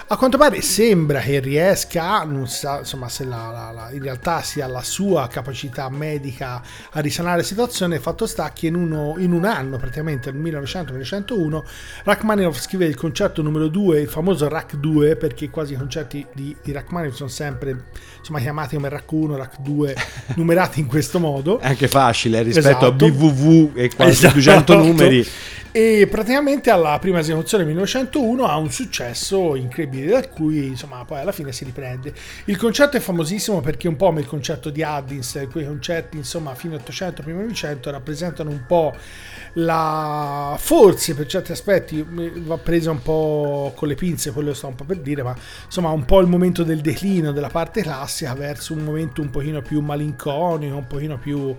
a 0.06 0.16
quanto 0.16 0.38
pare 0.38 0.62
sembra 0.62 1.20
che 1.20 1.38
riesca 1.40 2.24
non 2.24 2.48
sa 2.48 2.78
insomma 2.78 3.10
se 3.10 3.24
la, 3.24 3.50
la, 3.50 3.70
la, 3.72 3.90
in 3.90 4.02
realtà 4.02 4.40
sia 4.40 4.66
la 4.66 4.82
sua 4.82 5.28
capacità 5.28 5.90
medica 5.90 6.12
medica 6.14 6.62
a 6.90 7.00
risanare 7.00 7.38
la 7.38 7.42
situazione, 7.42 7.98
fatto 7.98 8.27
sta 8.27 8.53
che 8.53 8.68
in, 8.68 8.74
uno, 8.74 9.14
in 9.18 9.33
un 9.33 9.44
anno, 9.44 9.77
praticamente 9.77 10.31
nel 10.31 10.40
1900-1901, 10.42 11.62
Rachmaninoff 12.05 12.59
scrive 12.61 12.87
il 12.87 12.94
concerto 12.94 13.42
numero 13.42 13.68
2, 13.68 14.00
il 14.00 14.09
famoso 14.09 14.48
Rach 14.48 14.77
2, 14.77 15.16
perché 15.16 15.50
quasi 15.50 15.74
i 15.74 15.77
concerti 15.77 16.27
di, 16.33 16.57
di 16.62 16.72
Rachmaninoff 16.72 17.16
sono 17.16 17.29
sempre 17.29 17.85
insomma, 18.18 18.40
chiamati 18.40 18.77
come 18.77 18.88
Rach 18.88 19.11
1, 19.11 19.37
Rach 19.37 19.59
2, 19.59 19.96
numerati 20.37 20.81
in 20.81 20.87
questo 20.87 21.18
modo. 21.18 21.59
È 21.59 21.66
anche 21.66 21.88
facile 21.88 22.38
eh, 22.38 22.42
rispetto 22.42 22.68
esatto. 22.68 22.87
a 22.87 22.92
BVV 22.92 23.77
e 23.77 23.90
quasi 23.94 24.11
esatto. 24.12 24.35
200 24.35 24.77
numeri. 24.77 25.27
E 25.76 26.06
praticamente 26.08 26.70
alla 26.70 26.96
prima 27.00 27.18
esecuzione 27.18 27.64
1901 27.64 28.44
ha 28.46 28.56
un 28.58 28.70
successo 28.70 29.56
incredibile, 29.56 30.12
da 30.12 30.28
cui 30.28 30.68
insomma 30.68 31.04
poi 31.04 31.18
alla 31.18 31.32
fine 31.32 31.50
si 31.50 31.64
riprende. 31.64 32.14
Il 32.44 32.56
concerto 32.56 32.96
è 32.96 33.00
famosissimo 33.00 33.60
perché 33.60 33.88
un 33.88 33.96
po' 33.96 34.06
come 34.06 34.20
il 34.20 34.28
concerto 34.28 34.70
di 34.70 34.84
Addins, 34.84 35.48
quei 35.50 35.66
concerti 35.66 36.16
insomma 36.16 36.54
fine 36.54 36.76
800, 36.76 37.22
primo 37.22 37.40
900 37.40 37.90
rappresentano 37.90 38.50
un 38.50 38.62
po' 38.68 38.94
la 39.54 40.54
forse 40.60 41.12
per 41.16 41.26
certi 41.26 41.50
aspetti 41.50 42.06
va 42.08 42.56
presa 42.56 42.92
un 42.92 43.02
po' 43.02 43.72
con 43.74 43.88
le 43.88 43.96
pinze, 43.96 44.30
quello 44.30 44.54
sto 44.54 44.68
un 44.68 44.76
po' 44.76 44.84
per 44.84 44.98
dire, 44.98 45.24
ma 45.24 45.34
insomma 45.64 45.90
un 45.90 46.04
po' 46.04 46.20
il 46.20 46.28
momento 46.28 46.62
del 46.62 46.82
declino 46.82 47.32
della 47.32 47.48
parte 47.48 47.82
classica 47.82 48.32
verso 48.34 48.74
un 48.74 48.84
momento 48.84 49.20
un 49.22 49.30
pochino 49.30 49.60
più 49.60 49.80
malinconico, 49.80 50.76
un 50.76 50.87
pochino 50.87 51.18
più 51.18 51.52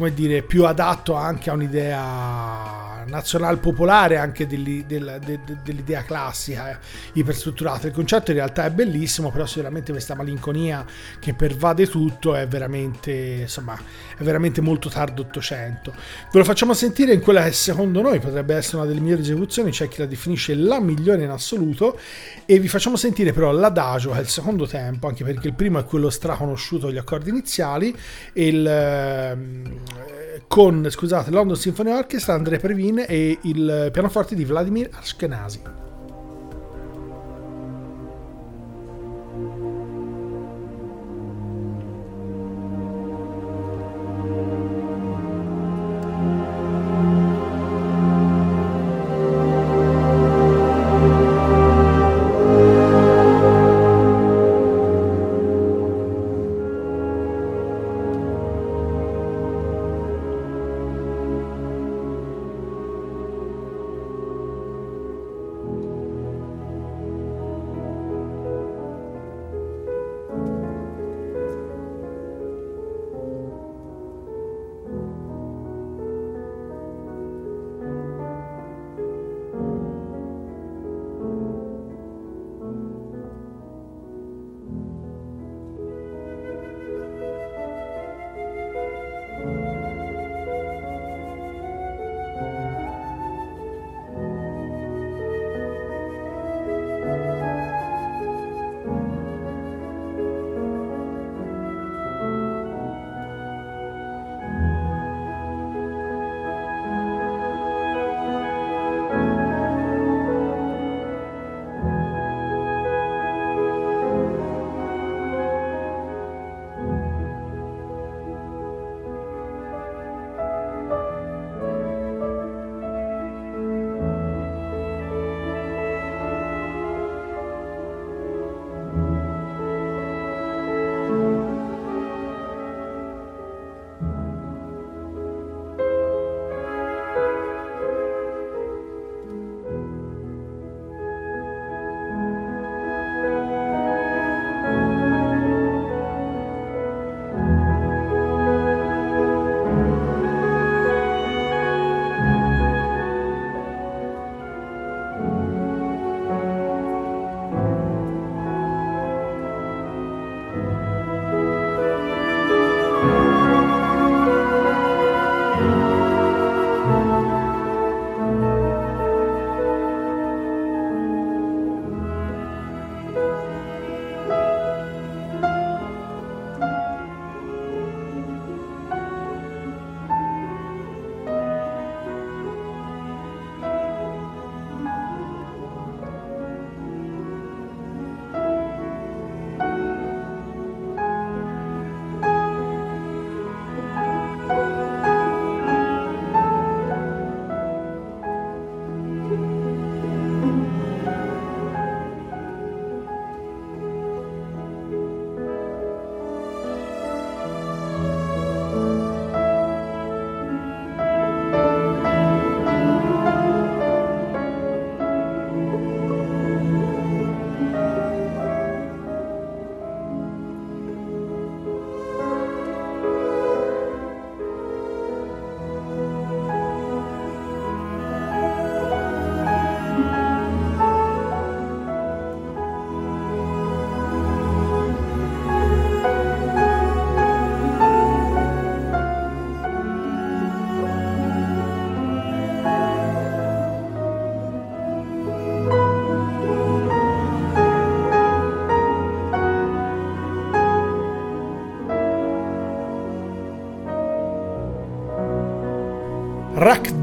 come 0.00 0.14
dire, 0.14 0.40
più 0.40 0.64
adatto 0.64 1.12
anche 1.12 1.50
a 1.50 1.52
un'idea 1.52 3.04
nazional 3.10 3.58
popolare 3.58 4.16
anche 4.16 4.46
dell'idea, 4.46 5.18
dell'idea 5.18 6.02
classica 6.04 6.70
eh, 6.70 6.76
iperstrutturata. 7.14 7.86
Il 7.86 7.92
concetto 7.92 8.30
in 8.30 8.38
realtà 8.38 8.64
è 8.64 8.70
bellissimo, 8.70 9.30
però 9.30 9.44
sicuramente 9.44 9.92
questa 9.92 10.14
malinconia 10.14 10.86
che 11.18 11.34
pervade 11.34 11.86
tutto 11.86 12.34
è 12.34 12.46
veramente, 12.48 13.12
insomma, 13.42 13.78
è 14.16 14.22
veramente 14.22 14.60
molto 14.62 14.88
tardo 14.88 15.22
Ottocento. 15.22 15.92
Ve 16.32 16.38
lo 16.38 16.44
facciamo 16.44 16.72
sentire 16.72 17.12
in 17.12 17.20
quella 17.20 17.42
che 17.42 17.52
secondo 17.52 18.00
noi 18.00 18.20
potrebbe 18.20 18.54
essere 18.54 18.78
una 18.78 18.86
delle 18.86 19.00
migliori 19.00 19.20
esecuzioni, 19.20 19.70
c'è 19.70 19.88
chi 19.88 19.98
la 19.98 20.06
definisce 20.06 20.54
la 20.54 20.80
migliore 20.80 21.24
in 21.24 21.30
assoluto, 21.30 21.98
e 22.46 22.58
vi 22.58 22.68
facciamo 22.68 22.96
sentire 22.96 23.32
però 23.32 23.52
l'adagio, 23.52 24.12
che 24.12 24.18
è 24.18 24.20
il 24.20 24.28
secondo 24.28 24.66
tempo, 24.66 25.08
anche 25.08 25.24
perché 25.24 25.48
il 25.48 25.54
primo 25.54 25.78
è 25.78 25.84
quello 25.84 26.08
straconosciuto, 26.08 26.90
gli 26.90 26.96
accordi 26.96 27.28
iniziali, 27.30 27.94
e 28.32 28.46
il 28.46 28.66
ehm, 28.66 29.80
con 30.46 30.86
scusate, 30.88 31.30
London 31.30 31.56
Symphony 31.56 31.90
Orchestra, 31.90 32.34
Andrea 32.34 32.58
Previn 32.58 33.04
e 33.06 33.38
il 33.42 33.90
pianoforte 33.92 34.34
di 34.34 34.44
Vladimir 34.44 34.88
Ashkenazi. 34.92 35.89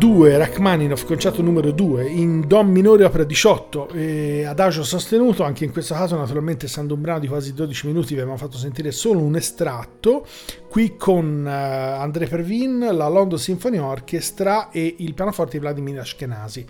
2, 0.08 0.38
Rachmaninoff, 0.38 1.04
concerto 1.04 1.42
numero 1.42 1.72
2, 1.72 2.08
in 2.08 2.48
Do 2.48 2.64
minore 2.64 3.04
opera 3.04 3.26
18, 3.26 3.90
e 3.90 4.46
adagio 4.46 4.82
sostenuto, 4.82 5.44
anche 5.44 5.66
in 5.66 5.74
questo 5.74 5.96
caso 5.96 6.16
naturalmente 6.16 6.68
essendo 6.68 6.94
un 6.94 7.02
brano 7.02 7.20
di 7.20 7.28
quasi 7.28 7.54
12 7.54 7.88
minuti 7.88 8.14
vi 8.14 8.22
abbiamo 8.22 8.38
fatto 8.38 8.56
sentire 8.56 8.92
solo 8.92 9.20
un 9.20 9.36
estratto, 9.36 10.26
qui 10.70 10.96
con 10.96 11.44
uh, 11.46 11.50
André 11.50 12.26
Pervin, 12.26 12.90
la 12.94 13.10
London 13.10 13.38
Symphony 13.38 13.80
Orchestra 13.80 14.70
e 14.72 14.96
il 15.00 15.14
pianoforte 15.14 15.58
di 15.58 15.60
Vladimir 15.60 16.00
Ashkenazi. 16.00 16.66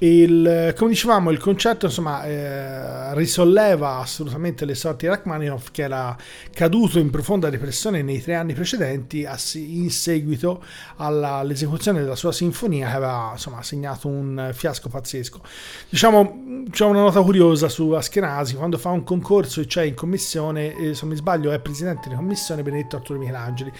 Il, 0.00 0.74
come 0.76 0.90
dicevamo, 0.90 1.30
il 1.30 1.38
concerto 1.38 1.86
insomma, 1.86 2.24
eh, 2.24 3.14
risolleva 3.14 3.96
assolutamente 3.96 4.64
le 4.64 4.76
sorti 4.76 5.06
di 5.06 5.10
Rachmaninoff 5.10 5.70
che 5.72 5.82
era 5.82 6.16
caduto 6.52 7.00
in 7.00 7.10
profonda 7.10 7.50
depressione 7.50 8.02
nei 8.02 8.22
tre 8.22 8.36
anni 8.36 8.54
precedenti 8.54 9.26
in 9.54 9.90
seguito 9.90 10.62
all'esecuzione 10.96 12.00
della 12.00 12.14
sua 12.14 12.30
sinfonia 12.30 12.88
che 12.88 12.94
aveva 12.94 13.30
insomma, 13.32 13.60
segnato 13.64 14.06
un 14.06 14.50
fiasco 14.52 14.88
pazzesco. 14.88 15.40
Diciamo, 15.88 16.62
c'è 16.70 16.84
una 16.84 17.00
nota 17.00 17.20
curiosa 17.20 17.68
su 17.68 17.90
Aschenazi, 17.90 18.54
quando 18.54 18.78
fa 18.78 18.90
un 18.90 19.02
concorso 19.02 19.60
e 19.60 19.66
c'è 19.66 19.82
in 19.82 19.94
commissione, 19.94 20.76
eh, 20.76 20.94
se 20.94 21.00
non 21.00 21.10
mi 21.10 21.16
sbaglio 21.16 21.50
è 21.50 21.58
presidente 21.58 22.08
di 22.08 22.14
commissione 22.14 22.62
Benedetto 22.62 22.96
Arturo 22.96 23.18
Michelangeli, 23.18 23.72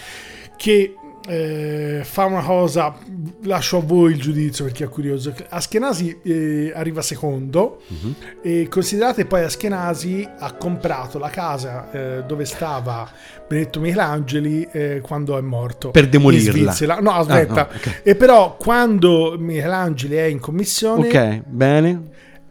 che 0.57 0.95
eh, 1.29 2.01
fa 2.03 2.25
una 2.25 2.41
cosa, 2.41 2.95
lascio 3.43 3.77
a 3.77 3.81
voi 3.81 4.13
il 4.13 4.19
giudizio 4.19 4.65
perché 4.65 4.85
è 4.85 4.89
curioso. 4.89 5.31
Askenasi 5.49 6.19
eh, 6.23 6.71
arriva 6.73 7.03
secondo 7.03 7.81
uh-huh. 7.87 8.15
e 8.41 8.67
considerate 8.67 9.25
poi 9.25 9.43
Askenasi 9.43 10.27
ha 10.39 10.53
comprato 10.53 11.19
la 11.19 11.29
casa 11.29 11.91
eh, 11.91 12.23
dove 12.25 12.45
stava 12.45 13.07
Benedetto 13.47 13.79
Michelangeli 13.79 14.67
eh, 14.71 15.01
quando 15.03 15.37
è 15.37 15.41
morto. 15.41 15.91
Per 15.91 16.09
demolirla. 16.09 16.99
No, 16.99 17.11
aspetta. 17.11 17.67
Ah, 17.67 17.71
no, 17.71 17.77
okay. 17.77 17.93
E 18.01 18.15
però 18.15 18.57
quando 18.57 19.35
Michelangeli 19.37 20.15
è 20.15 20.23
in 20.23 20.39
commissione... 20.39 21.07
Ok, 21.07 21.41
bene. 21.45 22.01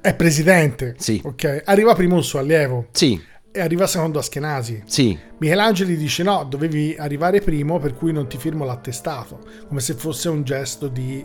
È 0.00 0.14
presidente. 0.14 0.94
Sì. 0.98 1.20
Ok, 1.24 1.62
arriva 1.64 1.94
primo 1.94 2.14
un 2.14 2.22
suo 2.22 2.38
allievo. 2.38 2.86
Sì 2.92 3.36
arriva 3.61 3.87
secondo 3.87 4.18
Aschenasi. 4.18 4.83
Sì. 4.87 5.18
Michelangeli 5.38 5.97
dice 5.97 6.23
no, 6.23 6.47
dovevi 6.49 6.97
arrivare 6.99 7.40
primo 7.40 7.79
per 7.79 7.94
cui 7.94 8.12
non 8.12 8.27
ti 8.27 8.38
firmo 8.38 8.64
l'attestato, 8.64 9.40
come 9.68 9.81
se 9.81 9.94
fosse 9.94 10.29
un 10.29 10.42
gesto 10.42 10.88
di, 10.88 11.25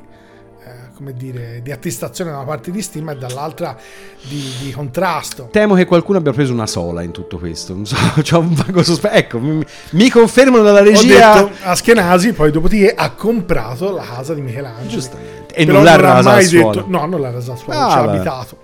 eh, 0.65 0.93
come 0.95 1.13
dire, 1.13 1.61
di 1.61 1.71
attestazione 1.71 2.31
da 2.31 2.37
una 2.37 2.45
parte 2.45 2.71
di 2.71 2.81
stima 2.81 3.11
e 3.11 3.17
dall'altra 3.17 3.77
di, 4.21 4.41
di, 4.61 4.71
contrasto. 4.71 5.49
Temo 5.51 5.75
che 5.75 5.85
qualcuno 5.85 6.19
abbia 6.19 6.31
preso 6.31 6.53
una 6.53 6.67
sola 6.67 7.01
in 7.01 7.11
tutto 7.11 7.37
questo, 7.37 7.73
non 7.73 7.85
so, 7.85 7.95
c'ho 8.21 8.39
un 8.39 8.53
vago 8.53 8.83
sospetto. 8.83 9.15
Ecco, 9.15 9.39
mi, 9.39 9.63
mi, 9.91 10.09
confermano 10.09 10.63
dalla 10.63 10.81
regia... 10.81 11.41
Ho 11.41 11.47
detto 11.47 11.63
Aschenasi 11.63 12.33
poi 12.33 12.51
dopodiché 12.51 12.93
ha 12.93 13.11
comprato 13.11 13.91
la 13.91 14.03
casa 14.03 14.33
di 14.33 14.41
Michelangelo. 14.41 14.89
Giustamente. 14.89 15.53
E 15.53 15.65
Però 15.65 15.77
non 15.77 15.85
l'ha 15.85 15.95
rasa 15.95 16.31
mai 16.31 16.47
detto, 16.47 16.85
No, 16.87 17.05
non 17.05 17.21
l'ha 17.21 17.31
rasa 17.31 17.51
al 17.51 17.57
suolo, 17.57 17.79
ah, 17.79 17.91
ci 17.91 17.97
ha 17.97 18.01
abitato 18.01 18.62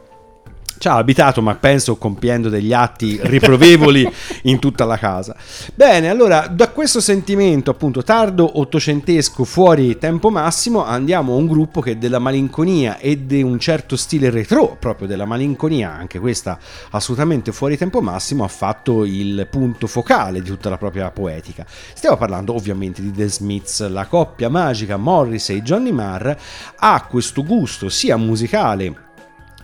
ci 0.79 0.87
ha 0.87 0.95
abitato, 0.95 1.41
ma 1.41 1.55
penso 1.55 1.97
compiendo 1.97 2.47
degli 2.47 2.73
atti 2.73 3.19
riprovevoli 3.21 4.09
in 4.43 4.59
tutta 4.59 4.85
la 4.85 4.97
casa. 4.97 5.35
Bene, 5.75 6.09
allora 6.09 6.47
da 6.47 6.69
questo 6.69 7.01
sentimento 7.01 7.69
appunto 7.69 8.01
tardo 8.01 8.59
ottocentesco 8.59 9.43
fuori 9.43 9.97
tempo 9.97 10.29
massimo 10.29 10.83
andiamo 10.85 11.33
a 11.33 11.35
un 11.35 11.47
gruppo 11.47 11.81
che 11.81 11.97
della 11.97 12.19
malinconia 12.19 12.97
e 12.97 13.25
di 13.25 13.43
un 13.43 13.59
certo 13.59 13.97
stile 13.97 14.29
retro, 14.29 14.77
proprio 14.79 15.05
della 15.05 15.25
malinconia, 15.25 15.91
anche 15.91 16.17
questa 16.17 16.57
assolutamente 16.91 17.51
fuori 17.51 17.77
tempo 17.77 18.01
massimo, 18.01 18.45
ha 18.45 18.47
fatto 18.47 19.03
il 19.03 19.47
punto 19.51 19.85
focale 19.85 20.41
di 20.41 20.47
tutta 20.47 20.69
la 20.69 20.77
propria 20.77 21.11
poetica. 21.11 21.65
Stiamo 21.93 22.15
parlando 22.15 22.55
ovviamente 22.55 23.01
di 23.01 23.11
The 23.11 23.27
Smiths, 23.27 23.85
la 23.89 24.05
coppia 24.05 24.47
magica 24.47 24.95
Morris 24.95 25.49
e 25.49 25.61
Johnny 25.61 25.91
Marr 25.91 26.33
ha 26.77 27.05
questo 27.09 27.43
gusto 27.43 27.89
sia 27.89 28.15
musicale 28.15 29.07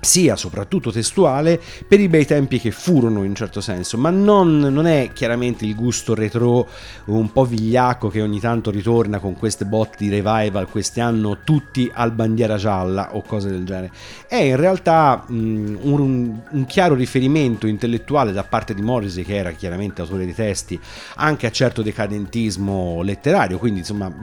sia 0.06 0.36
soprattutto 0.36 0.92
testuale 0.92 1.60
per 1.88 2.00
i 2.00 2.08
bei 2.08 2.26
tempi 2.26 2.60
che 2.60 2.72
furono 2.72 3.24
in 3.24 3.30
un 3.30 3.36
certo 3.36 3.60
senso, 3.60 3.98
ma 3.98 4.12
non, 4.12 4.60
non, 4.60 4.86
è 4.86 5.10
chiaramente 5.14 5.66
il 5.66 5.76
gusto 5.76 6.14
retro 6.14 6.68
un 7.06 7.32
po' 7.32 7.44
vigliacco 7.44 8.10
che 8.10 8.22
ogni 8.22 8.40
tanto 8.40 8.70
ritorna 8.72 9.20
con 9.20 9.36
queste 9.36 9.66
botte 9.66 9.98
di 9.98 10.10
revival, 10.10 10.70
questi 10.70 11.02
hanno 11.02 11.40
tutti 11.44 11.92
al 11.94 12.12
bandiera 12.12 12.56
gialla 12.58 13.16
o 13.16 13.24
cose 13.24 13.50
del 13.50 13.66
genere. 13.66 13.92
È 14.28 14.36
in 14.36 14.56
realtà 14.56 15.26
um, 15.28 15.78
un, 15.82 16.40
un, 16.50 16.66
chiaro 16.66 16.94
riferimento 16.94 17.68
intellettuale 17.68 18.32
da 18.32 18.44
parte 18.44 18.74
di 18.74 18.82
Morrissey, 18.82 19.24
che 19.24 19.36
era 19.36 19.52
chiaramente 19.52 20.02
autore 20.02 20.26
di 20.26 20.34
testi, 20.34 20.80
anche 21.16 21.48
a 21.48 21.52
certo 21.52 21.82
decadentismo 21.82 23.02
letterario, 23.02 23.58
quindi 23.58 23.80
insomma 23.80 24.14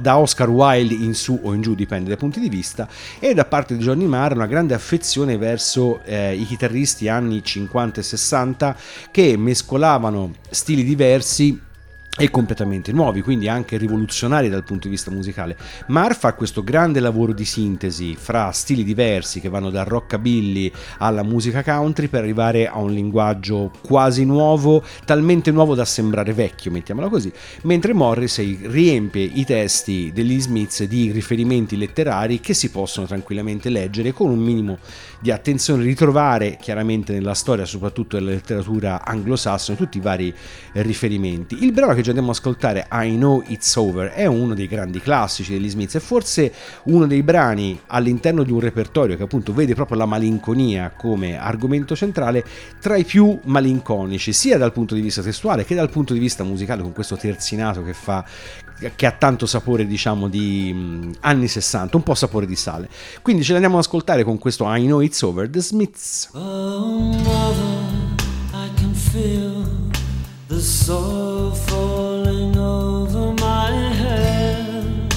da 0.00 0.18
Oscar 0.18 0.50
Wilde 0.50 0.94
in 0.94 1.14
su 1.14 1.38
o 1.42 1.54
in 1.54 1.62
giù, 1.62 1.74
dipende 1.74 2.08
dai 2.08 2.18
punti 2.18 2.40
di 2.40 2.48
vista, 2.48 2.86
e 3.18 3.32
da 3.32 3.46
parte 3.46 3.76
di 3.76 3.82
Johnny 3.82 4.04
Marr 4.04 4.34
una 4.34 4.46
grande 4.46 4.74
affezione 4.74 5.29
attenzione 5.30 5.36
verso 5.36 6.00
eh, 6.04 6.34
i 6.34 6.44
chitarristi 6.44 7.08
anni 7.08 7.42
50 7.42 8.00
e 8.00 8.02
60 8.02 8.76
che 9.10 9.36
mescolavano 9.36 10.32
stili 10.50 10.82
diversi 10.82 11.68
e 12.18 12.28
completamente 12.28 12.92
nuovi, 12.92 13.22
quindi 13.22 13.48
anche 13.48 13.76
rivoluzionari 13.76 14.48
dal 14.48 14.64
punto 14.64 14.84
di 14.84 14.94
vista 14.94 15.10
musicale. 15.10 15.56
Mar 15.86 16.16
fa 16.16 16.34
questo 16.34 16.64
grande 16.64 17.00
lavoro 17.00 17.32
di 17.32 17.44
sintesi 17.44 18.16
fra 18.18 18.50
stili 18.50 18.82
diversi 18.82 19.40
che 19.40 19.48
vanno 19.48 19.70
dal 19.70 19.84
rockabilly 19.84 20.70
alla 20.98 21.22
musica 21.22 21.62
country 21.62 22.08
per 22.08 22.22
arrivare 22.22 22.66
a 22.66 22.78
un 22.78 22.92
linguaggio 22.92 23.70
quasi 23.82 24.24
nuovo, 24.24 24.82
talmente 25.04 25.50
nuovo 25.50 25.74
da 25.74 25.84
sembrare 25.84 26.32
vecchio, 26.32 26.70
mettiamola 26.70 27.08
così, 27.08 27.32
mentre 27.62 27.92
Morrissey 27.92 28.58
riempie 28.62 29.22
i 29.22 29.44
testi 29.44 30.10
degli 30.12 30.40
Smiths 30.40 30.82
di 30.84 31.12
riferimenti 31.12 31.76
letterari 31.76 32.40
che 32.40 32.54
si 32.54 32.70
possono 32.70 33.06
tranquillamente 33.06 33.70
leggere 33.70 34.12
con 34.12 34.30
un 34.30 34.38
minimo 34.38 34.78
di 35.20 35.30
attenzione, 35.30 35.84
ritrovare 35.84 36.58
chiaramente 36.60 37.12
nella 37.12 37.34
storia, 37.34 37.64
soprattutto 37.64 38.16
nella 38.16 38.30
letteratura 38.30 39.04
anglosassone, 39.04 39.78
tutti 39.78 39.98
i 39.98 40.00
vari 40.00 40.34
riferimenti. 40.72 41.62
Il 41.62 41.72
brano 41.72 41.94
che 41.94 41.99
ci 42.02 42.08
andiamo 42.08 42.30
ad 42.30 42.36
ascoltare, 42.36 42.86
I 42.90 43.14
Know 43.16 43.42
It's 43.46 43.74
Over, 43.76 44.10
è 44.10 44.26
uno 44.26 44.54
dei 44.54 44.66
grandi 44.66 45.00
classici 45.00 45.52
degli 45.52 45.68
Smiths 45.68 45.96
e 45.96 46.00
forse 46.00 46.52
uno 46.84 47.06
dei 47.06 47.22
brani 47.22 47.80
all'interno 47.86 48.42
di 48.42 48.52
un 48.52 48.60
repertorio 48.60 49.16
che 49.16 49.22
appunto 49.22 49.52
vede 49.52 49.74
proprio 49.74 49.98
la 49.98 50.06
malinconia 50.06 50.92
come 50.96 51.38
argomento 51.38 51.96
centrale 51.96 52.44
tra 52.80 52.96
i 52.96 53.04
più 53.04 53.38
malinconici, 53.44 54.32
sia 54.32 54.58
dal 54.58 54.72
punto 54.72 54.94
di 54.94 55.00
vista 55.00 55.22
testuale 55.22 55.64
che 55.64 55.74
dal 55.74 55.90
punto 55.90 56.12
di 56.12 56.18
vista 56.18 56.44
musicale, 56.44 56.82
con 56.82 56.92
questo 56.92 57.16
terzinato 57.16 57.82
che 57.82 57.94
fa 57.94 58.24
che 58.96 59.06
ha 59.06 59.12
tanto 59.12 59.44
sapore 59.46 59.86
diciamo 59.86 60.28
di 60.28 61.14
anni 61.20 61.48
60, 61.48 61.96
un 61.96 62.02
po' 62.02 62.14
sapore 62.14 62.46
di 62.46 62.56
sale. 62.56 62.88
Quindi 63.22 63.44
ce 63.44 63.52
l'andiamo 63.52 63.76
ad 63.76 63.84
ascoltare 63.84 64.24
con 64.24 64.38
questo 64.38 64.64
I 64.74 64.84
Know 64.84 65.00
It's 65.00 65.20
Over, 65.22 65.48
The 65.50 65.60
Smiths. 65.60 66.30
Oh, 66.32 67.12
mother, 67.12 67.80
the 70.50 70.60
soul 70.60 71.52
falling 71.52 72.56
over 72.56 73.32
my 73.34 73.70
head. 73.70 75.14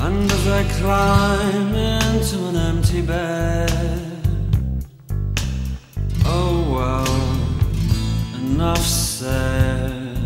And 0.00 0.32
as 0.32 0.48
I 0.48 0.64
climb 0.78 1.74
into 1.74 2.38
an 2.48 2.56
empty 2.56 3.02
bed, 3.02 3.70
oh 6.24 6.54
well. 6.74 7.26
enough 8.40 8.78
said. 8.78 10.16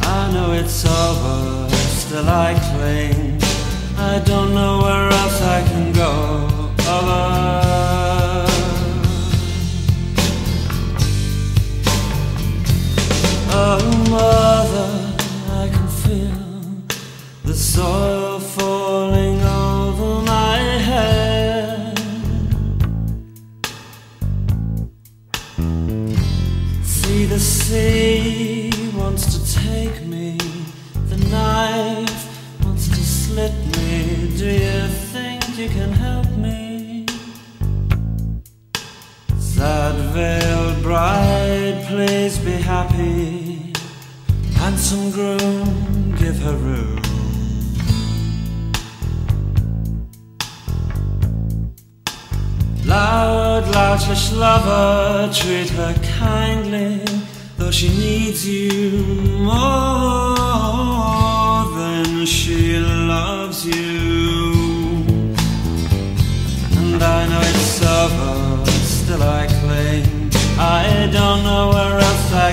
I 0.00 0.32
know 0.32 0.52
it's 0.52 0.86
over, 0.86 1.68
still 2.00 2.26
I 2.26 2.54
cling. 2.70 3.38
I 3.98 4.18
don't 4.24 4.54
know 4.54 4.80
where 4.82 5.10
else 5.10 5.42
I 5.42 5.62
can 5.68 5.92
go. 5.92 6.49
falar. 7.10 7.69
Loutish 53.90 54.30
lover, 54.38 55.32
treat 55.34 55.68
her 55.70 55.94
kindly 56.20 57.02
Though 57.56 57.72
she 57.72 57.88
needs 57.88 58.46
you 58.46 59.02
more 59.42 59.64
than 61.74 62.24
she 62.24 62.78
loves 62.78 63.66
you. 63.66 64.52
And 66.78 67.02
I 67.02 67.26
know 67.30 67.40
it's 67.42 67.82
over, 67.82 68.64
still 68.66 69.24
I 69.24 69.48
cling. 69.58 70.06
I 70.56 71.10
don't 71.12 71.42
know 71.42 71.70
where 71.74 71.98
else 71.98 72.32
I 72.32 72.52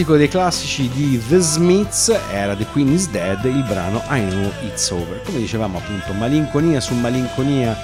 classico 0.00 0.16
dei 0.16 0.28
classici 0.28 0.88
di 0.88 1.20
The 1.28 1.38
Smiths 1.40 2.08
era 2.32 2.54
The 2.56 2.64
Queen 2.66 2.90
is 2.92 3.10
Dead, 3.10 3.44
il 3.44 3.62
brano 3.64 4.02
I 4.08 4.26
Know 4.28 4.50
It's 4.64 4.90
Over. 4.90 5.20
Come 5.22 5.38
dicevamo 5.38 5.76
appunto, 5.76 6.14
malinconia 6.14 6.80
su 6.80 6.94
malinconia, 6.94 7.76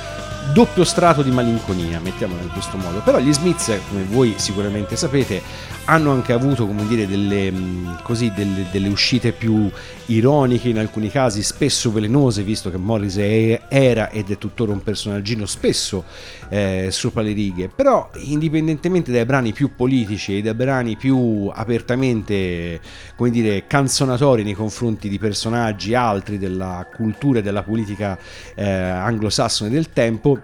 doppio 0.52 0.84
strato 0.84 1.22
di 1.22 1.30
malinconia, 1.30 2.00
mettiamola 2.00 2.42
in 2.42 2.50
questo 2.50 2.76
modo. 2.76 3.00
Però 3.00 3.18
gli 3.18 3.32
Smiths, 3.32 3.78
come 3.88 4.04
voi 4.04 4.34
sicuramente 4.36 4.96
sapete, 4.96 5.42
hanno 5.86 6.10
anche 6.10 6.32
avuto, 6.32 6.66
come 6.66 6.86
dire, 6.86 7.06
delle, 7.06 7.50
mh, 7.50 8.02
così, 8.02 8.32
delle, 8.34 8.66
delle 8.70 8.88
uscite 8.88 9.32
più 9.32 9.70
ironiche, 10.06 10.68
in 10.68 10.78
alcuni 10.78 11.10
casi 11.10 11.42
spesso 11.42 11.92
velenose, 11.92 12.42
visto 12.42 12.70
che 12.70 12.76
Morrissey 12.76 13.60
era 13.68 14.10
ed 14.10 14.30
è 14.30 14.38
tuttora 14.38 14.72
un 14.72 14.82
personaggino 14.82 15.46
spesso 15.46 16.04
eh, 16.48 16.88
sopra 16.90 17.22
le 17.22 17.32
righe. 17.32 17.68
Però, 17.68 18.10
indipendentemente 18.14 19.12
dai 19.12 19.24
brani 19.24 19.52
più 19.52 19.74
politici 19.74 20.38
e 20.38 20.42
dai 20.42 20.54
brani 20.54 20.96
più 20.96 21.50
apertamente, 21.52 22.80
come 23.16 23.30
dire, 23.30 23.66
canzonatori 23.66 24.42
nei 24.42 24.54
confronti 24.54 25.08
di 25.08 25.18
personaggi 25.18 25.94
altri 25.94 26.38
della 26.38 26.86
cultura 26.94 27.38
e 27.38 27.42
della 27.42 27.62
politica 27.62 28.18
eh, 28.54 28.64
anglosassone 28.68 29.70
del 29.70 29.90
tempo, 29.90 30.35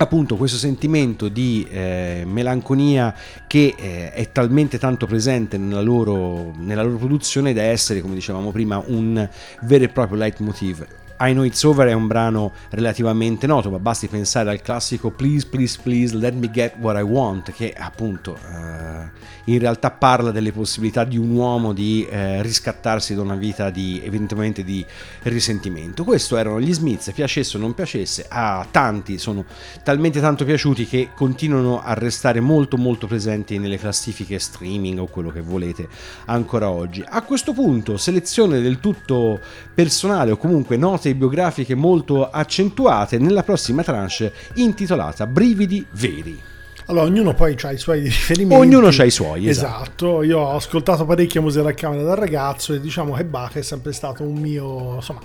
appunto 0.00 0.36
questo 0.36 0.56
sentimento 0.56 1.28
di 1.28 1.66
eh, 1.70 2.22
melanconia 2.26 3.14
che 3.46 3.74
eh, 3.76 4.12
è 4.12 4.32
talmente 4.32 4.78
tanto 4.78 5.06
presente 5.06 5.58
nella 5.58 5.82
loro, 5.82 6.54
nella 6.56 6.82
loro 6.82 6.96
produzione 6.96 7.52
da 7.52 7.62
essere, 7.62 8.00
come 8.00 8.14
dicevamo 8.14 8.50
prima, 8.50 8.82
un 8.86 9.28
vero 9.62 9.84
e 9.84 9.88
proprio 9.88 10.16
leitmotiv. 10.18 10.86
I 11.22 11.32
Know 11.32 11.44
It's 11.44 11.62
Over 11.64 11.88
è 11.88 11.92
un 11.92 12.06
brano 12.06 12.52
relativamente 12.70 13.46
noto, 13.46 13.70
ma 13.70 13.78
basti 13.78 14.08
pensare 14.08 14.48
al 14.48 14.62
classico 14.62 15.10
Please, 15.10 15.46
Please, 15.48 15.78
Please, 15.82 16.16
Let 16.16 16.32
Me 16.32 16.50
Get 16.50 16.76
What 16.78 16.96
I 16.96 17.02
Want, 17.02 17.52
che 17.52 17.74
appunto 17.76 18.36
eh, 18.36 19.10
in 19.44 19.58
realtà 19.58 19.90
parla 19.90 20.30
delle 20.30 20.50
possibilità 20.50 21.04
di 21.04 21.18
un 21.18 21.30
uomo 21.30 21.74
di 21.74 22.06
eh, 22.08 22.40
riscattarsi 22.40 23.14
da 23.14 23.20
una 23.20 23.34
vita 23.34 23.68
di 23.68 24.00
eventualmente 24.02 24.64
di 24.64 24.82
risentimento. 25.24 26.04
Questo 26.04 26.38
erano 26.38 26.58
gli 26.58 26.72
Smiths, 26.72 27.12
piacesse 27.12 27.58
o 27.58 27.60
non 27.60 27.74
piacesse, 27.74 28.24
a 28.26 28.66
tanti 28.70 29.18
sono 29.18 29.44
talmente 29.82 30.20
tanto 30.20 30.46
piaciuti 30.46 30.86
che 30.86 31.10
continuano 31.14 31.82
a 31.82 31.92
restare 31.92 32.40
molto 32.40 32.78
molto 32.78 33.06
presenti 33.06 33.58
nelle 33.58 33.76
classifiche 33.76 34.38
streaming 34.38 34.98
o 34.98 35.06
quello 35.06 35.28
che 35.28 35.42
volete 35.42 35.86
ancora 36.26 36.70
oggi. 36.70 37.04
A 37.06 37.20
questo 37.20 37.52
punto, 37.52 37.98
selezione 37.98 38.62
del 38.62 38.80
tutto 38.80 39.38
personale 39.74 40.30
o 40.30 40.38
comunque 40.38 40.78
note 40.78 41.09
biografiche 41.14 41.74
molto 41.74 42.28
accentuate 42.28 43.18
nella 43.18 43.42
prossima 43.42 43.82
tranche 43.82 44.32
intitolata 44.54 45.26
Brividi 45.26 45.84
veri. 45.92 46.48
Allora, 46.86 47.04
ognuno 47.04 47.34
poi 47.34 47.56
ha 47.62 47.70
i 47.70 47.78
suoi 47.78 48.00
riferimenti. 48.04 48.60
Ognuno 48.60 48.88
ha 48.88 49.04
i 49.04 49.10
suoi, 49.10 49.48
esatto. 49.48 49.76
Esatto, 49.80 50.22
io 50.22 50.38
ho 50.38 50.56
ascoltato 50.56 51.04
parecchia 51.04 51.40
musica 51.40 51.62
da 51.62 51.72
camera 51.72 52.02
da 52.02 52.14
ragazzo 52.14 52.74
e 52.74 52.80
diciamo 52.80 53.14
che 53.14 53.24
Bach 53.24 53.54
è 53.54 53.62
sempre 53.62 53.92
stato 53.92 54.24
un 54.24 54.38
mio, 54.38 54.96
insomma, 54.96 55.20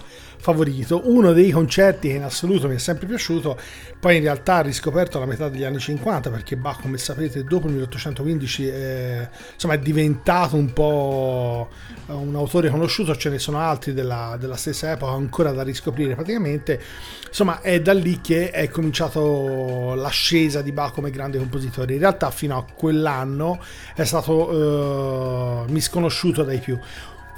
favorito. 0.46 1.02
Uno 1.06 1.34
dei 1.34 1.50
concerti 1.50 2.10
che 2.10 2.14
in 2.14 2.22
assoluto 2.22 2.68
mi 2.68 2.76
è 2.76 2.78
sempre 2.78 3.08
piaciuto, 3.08 3.58
poi 4.00 4.18
in 4.18 4.22
realtà 4.22 4.62
riscoperto 4.62 5.18
la 5.18 5.26
metà 5.26 5.50
degli 5.50 5.64
anni 5.64 5.80
50 5.80 6.30
perché 6.30 6.56
Bach, 6.56 6.82
come 6.82 7.00
sapete, 7.00 7.44
dopo 7.44 7.66
il 7.66 7.74
1815 7.74 8.68
eh, 8.68 9.30
insomma, 9.54 9.74
è 9.74 9.80
diventato 9.80 10.56
un 10.56 10.72
po' 10.72 11.70
un 12.06 12.36
autore 12.36 12.70
conosciuto, 12.70 13.16
ce 13.16 13.32
ne 13.32 13.40
sono 13.40 13.58
altri 13.58 13.94
della, 13.94 14.38
della 14.40 14.56
stessa 14.56 14.92
epoca 14.92 15.14
ancora 15.14 15.52
da 15.52 15.64
riscoprire 15.64 16.14
praticamente. 16.14 16.80
Insomma, 17.28 17.62
è 17.62 17.82
da 17.82 17.94
lì 17.94 18.22
che 18.22 18.52
è 18.52 18.70
cominciato 18.70 19.96
l'ascesa 19.96 20.62
di 20.62 20.72
Bach 20.72 20.94
come 20.94 21.10
grande 21.10 21.40
compositore. 21.40 21.94
In 21.94 22.00
realtà 22.00 22.30
fino 22.30 22.56
a 22.56 22.66
quell'anno 22.72 23.60
è 23.96 24.04
stato 24.04 25.66
eh, 25.66 25.72
misconosciuto 25.72 26.44
dai 26.44 26.60
più. 26.60 26.78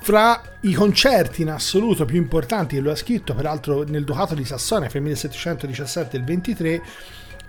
Fra 0.08 0.42
i 0.62 0.72
concerti 0.72 1.42
in 1.42 1.50
assoluto 1.50 2.06
più 2.06 2.16
importanti 2.16 2.76
che 2.76 2.82
lui 2.82 2.92
ha 2.92 2.96
scritto, 2.96 3.36
peraltro 3.36 3.84
nel 3.84 4.06
Ducato 4.06 4.36
di 4.36 4.46
Sassonia, 4.46 4.88
fra 4.88 5.00
il 5.00 5.04
1717 5.04 6.16
e 6.16 6.20
il 6.20 6.26
23, 6.26 6.82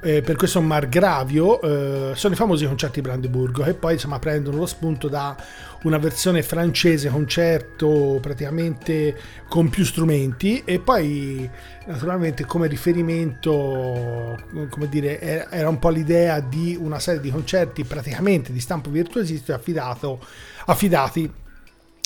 eh, 0.00 0.22
per 0.22 0.34
questo 0.34 0.60
Margravio 0.60 1.60
eh, 1.60 2.16
sono 2.16 2.34
i 2.34 2.36
famosi 2.36 2.66
concerti 2.66 3.00
Brandeburgo 3.00 3.62
che 3.62 3.74
poi 3.74 3.92
insomma 3.92 4.18
prendono 4.18 4.56
lo 4.56 4.66
spunto 4.66 5.06
da 5.06 5.36
una 5.84 5.98
versione 5.98 6.42
francese 6.42 7.08
concerto 7.10 8.18
praticamente 8.20 9.16
con 9.48 9.68
più 9.68 9.84
strumenti 9.84 10.62
e 10.64 10.80
poi 10.80 11.48
naturalmente 11.86 12.44
come 12.44 12.66
riferimento 12.66 14.36
come 14.68 14.88
dire 14.88 15.20
era 15.48 15.68
un 15.68 15.78
po' 15.78 15.90
l'idea 15.90 16.40
di 16.40 16.76
una 16.76 16.98
serie 16.98 17.20
di 17.20 17.30
concerti 17.30 17.84
praticamente 17.84 18.52
di 18.52 18.58
stampo 18.58 18.90
virtuosistico 18.90 19.52
affidato, 19.52 20.18
affidati 20.66 21.46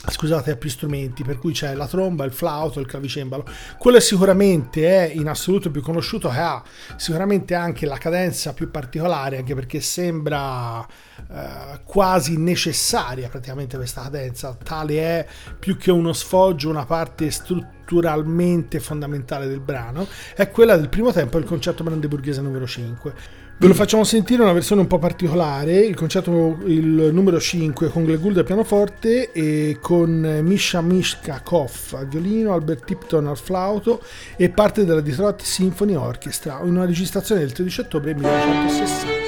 scusate 0.08 0.50
a 0.50 0.56
più 0.56 0.68
strumenti 0.68 1.22
per 1.22 1.38
cui 1.38 1.52
c'è 1.52 1.74
la 1.74 1.86
tromba 1.86 2.24
il 2.24 2.32
flauto 2.32 2.80
il 2.80 2.86
clavicembalo. 2.86 3.44
Quello 3.78 4.00
sicuramente 4.00 4.88
è 4.88 5.12
in 5.14 5.28
assoluto 5.28 5.70
più 5.70 5.82
conosciuto 5.82 6.28
che 6.28 6.38
ha 6.38 6.62
sicuramente 6.96 7.54
anche 7.54 7.86
la 7.86 7.98
cadenza 7.98 8.52
più 8.52 8.70
particolare 8.70 9.38
anche 9.38 9.54
perché 9.54 9.80
sembra 9.80 10.84
eh, 10.84 11.80
quasi 11.84 12.36
necessaria 12.36 13.28
praticamente 13.28 13.76
questa 13.76 14.02
cadenza. 14.02 14.56
Tale 14.62 14.98
è 14.98 15.26
più 15.58 15.76
che 15.76 15.90
uno 15.90 16.12
sfoggio 16.12 16.68
una 16.68 16.84
parte 16.84 17.30
strutturalmente 17.30 18.80
fondamentale 18.80 19.46
del 19.46 19.60
brano. 19.60 20.06
È 20.34 20.50
quella 20.50 20.76
del 20.76 20.88
primo 20.88 21.12
tempo 21.12 21.38
del 21.38 21.46
concerto 21.46 21.84
brandeburghese 21.84 22.40
numero 22.40 22.66
5 22.66 23.40
Ve 23.62 23.68
lo 23.68 23.74
facciamo 23.74 24.02
sentire 24.02 24.42
una 24.42 24.52
versione 24.52 24.80
un 24.80 24.88
po' 24.88 24.98
particolare, 24.98 25.78
il 25.78 25.94
concerto 25.94 26.58
il 26.66 27.10
numero 27.12 27.38
5 27.38 27.90
con 27.90 28.02
Glenn 28.02 28.20
Gould 28.20 28.38
al 28.38 28.44
pianoforte 28.44 29.30
e 29.30 29.78
con 29.80 30.40
Misha 30.42 30.80
Mishkakov 30.80 31.70
al 31.92 32.08
violino, 32.08 32.54
Albert 32.54 32.84
Tipton 32.84 33.28
al 33.28 33.38
flauto 33.38 34.02
e 34.36 34.48
parte 34.48 34.84
della 34.84 35.00
Detroit 35.00 35.42
Symphony 35.42 35.94
Orchestra 35.94 36.58
in 36.64 36.70
una 36.70 36.86
registrazione 36.86 37.42
del 37.42 37.52
13 37.52 37.80
ottobre 37.82 38.14
1960. 38.14 39.21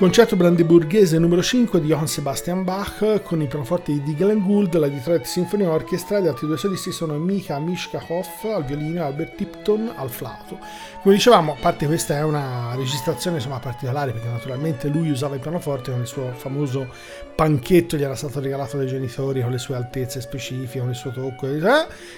Concerto 0.00 0.34
brandeburghese 0.34 1.18
numero 1.18 1.42
5 1.42 1.78
di 1.78 1.88
Johann 1.88 2.06
Sebastian 2.06 2.64
Bach 2.64 3.20
con 3.22 3.42
i 3.42 3.46
pianoforti 3.46 4.00
di 4.00 4.14
Glenn 4.14 4.42
Gould, 4.42 4.74
la 4.78 4.88
Detroit 4.88 5.24
Symphony 5.24 5.64
Orchestra. 5.64 6.20
Gli 6.20 6.26
altri 6.26 6.46
due 6.46 6.56
solisti 6.56 6.90
sono 6.90 7.18
Mika 7.18 7.58
Mishkakov 7.58 8.26
al 8.44 8.64
violino 8.64 9.00
e 9.00 9.04
Albert 9.04 9.36
Tipton 9.36 9.92
al 9.94 10.08
flauto. 10.08 10.58
Come 11.02 11.14
dicevamo, 11.14 11.52
a 11.52 11.56
parte 11.60 11.84
questa 11.84 12.16
è 12.16 12.22
una 12.22 12.74
registrazione 12.76 13.36
insomma, 13.36 13.58
particolare 13.58 14.12
perché 14.12 14.28
naturalmente 14.28 14.88
lui 14.88 15.10
usava 15.10 15.34
il 15.34 15.42
pianoforte 15.42 15.90
con 15.90 16.00
il 16.00 16.06
suo 16.06 16.32
famoso 16.34 16.88
panchetto, 17.34 17.98
gli 17.98 18.02
era 18.02 18.14
stato 18.14 18.40
regalato 18.40 18.78
dai 18.78 18.86
genitori 18.86 19.42
con 19.42 19.50
le 19.50 19.58
sue 19.58 19.74
altezze 19.74 20.22
specifiche, 20.22 20.78
con 20.78 20.88
il 20.88 20.94
suo 20.94 21.10
tocco, 21.10 21.46
eh? 21.46 21.60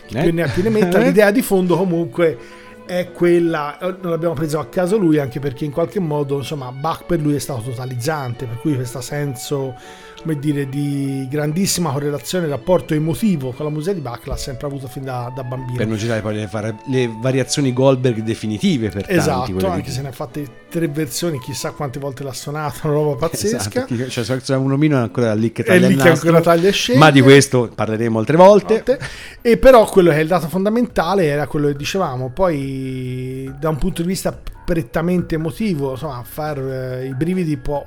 chi 0.07 0.19
più 0.19 0.33
ne 0.33 0.43
ha 0.43 0.49
più 0.49 0.63
ne 0.63 0.71
metta. 0.71 0.99
L'idea 0.99 1.33
di 1.33 1.43
fondo 1.43 1.77
comunque 1.77 2.39
è 2.87 3.11
quella, 3.13 3.79
eh, 3.79 3.97
non 4.01 4.11
l'abbiamo 4.11 4.35
preso 4.35 4.59
a 4.59 4.67
caso 4.67 4.97
lui 4.97 5.19
anche 5.19 5.41
perché 5.41 5.65
in 5.65 5.71
qualche 5.71 6.01
modo 6.01 6.39
insomma 6.39 6.71
Bach 6.73 7.05
per 7.05 7.21
lui 7.21 7.35
è 7.35 7.39
stato 7.39 7.63
totalizzante, 7.63 8.47
per 8.47 8.59
cui 8.59 8.75
questo 8.75 9.01
senso 9.01 9.75
come 10.23 10.39
dire, 10.39 10.69
di 10.69 11.27
grandissima 11.29 11.91
correlazione, 11.91 12.47
rapporto 12.47 12.95
emotivo 12.95 13.51
con 13.51 13.67
la 13.67 13.73
musica 13.73 13.93
di 13.93 14.01
Bach 14.01 14.25
l'ha 14.27 14.37
sempre 14.37 14.69
avuto 14.69 14.87
fin 14.87 15.03
da, 15.03 15.33
da 15.35 15.43
bambino. 15.43 15.77
Per 15.77 15.87
non 15.87 15.97
girare 15.97 16.21
poi 16.21 16.35
le, 16.37 16.49
var- 16.51 16.77
le 16.87 17.11
variazioni 17.21 17.73
Goldberg 17.73 18.21
definitive 18.21 18.89
per 18.89 19.05
tanti, 19.05 19.19
Esatto, 19.19 19.67
anche 19.69 19.91
se 19.91 20.01
ne 20.03 20.09
ha 20.09 20.13
fatte 20.13 20.47
tre 20.71 20.87
versioni, 20.89 21.39
chissà 21.41 21.73
quante 21.73 21.99
volte 21.99 22.23
l'ha 22.23 22.33
suonata, 22.33 22.87
una 22.89 22.95
roba 22.95 23.17
pazzesca. 23.29 23.87
Esatto, 23.87 24.09
cioè, 24.09 24.41
se 24.41 24.55
un 24.55 24.73
omino 24.73 24.97
è 24.97 25.01
ancora 25.01 25.35
lì 25.35 25.51
che 25.51 25.65
taglia 25.65 25.89
lì 25.89 25.97
che 25.97 26.09
nastro, 26.09 26.29
ancora 26.29 26.55
taglia 26.55 26.69
e 26.69 26.73
scende. 26.73 27.01
Ma 27.01 27.11
di 27.11 27.21
questo 27.21 27.71
parleremo 27.75 28.19
altre 28.19 28.37
volte. 28.37 28.75
volte. 28.75 28.99
E 29.41 29.57
però 29.57 29.85
quello 29.87 30.11
che 30.11 30.17
è 30.17 30.21
il 30.21 30.29
dato 30.29 30.47
fondamentale 30.47 31.27
era 31.27 31.49
quello 31.49 31.67
che 31.67 31.75
dicevamo, 31.75 32.31
poi 32.31 33.53
da 33.59 33.69
un 33.69 33.77
punto 33.77 34.03
di 34.03 34.09
vista 34.09 34.39
prettamente 34.65 35.35
emotivo, 35.35 35.91
insomma, 35.91 36.23
far 36.25 36.59
eh, 36.59 37.07
i 37.07 37.15
brividi 37.15 37.57
può 37.57 37.85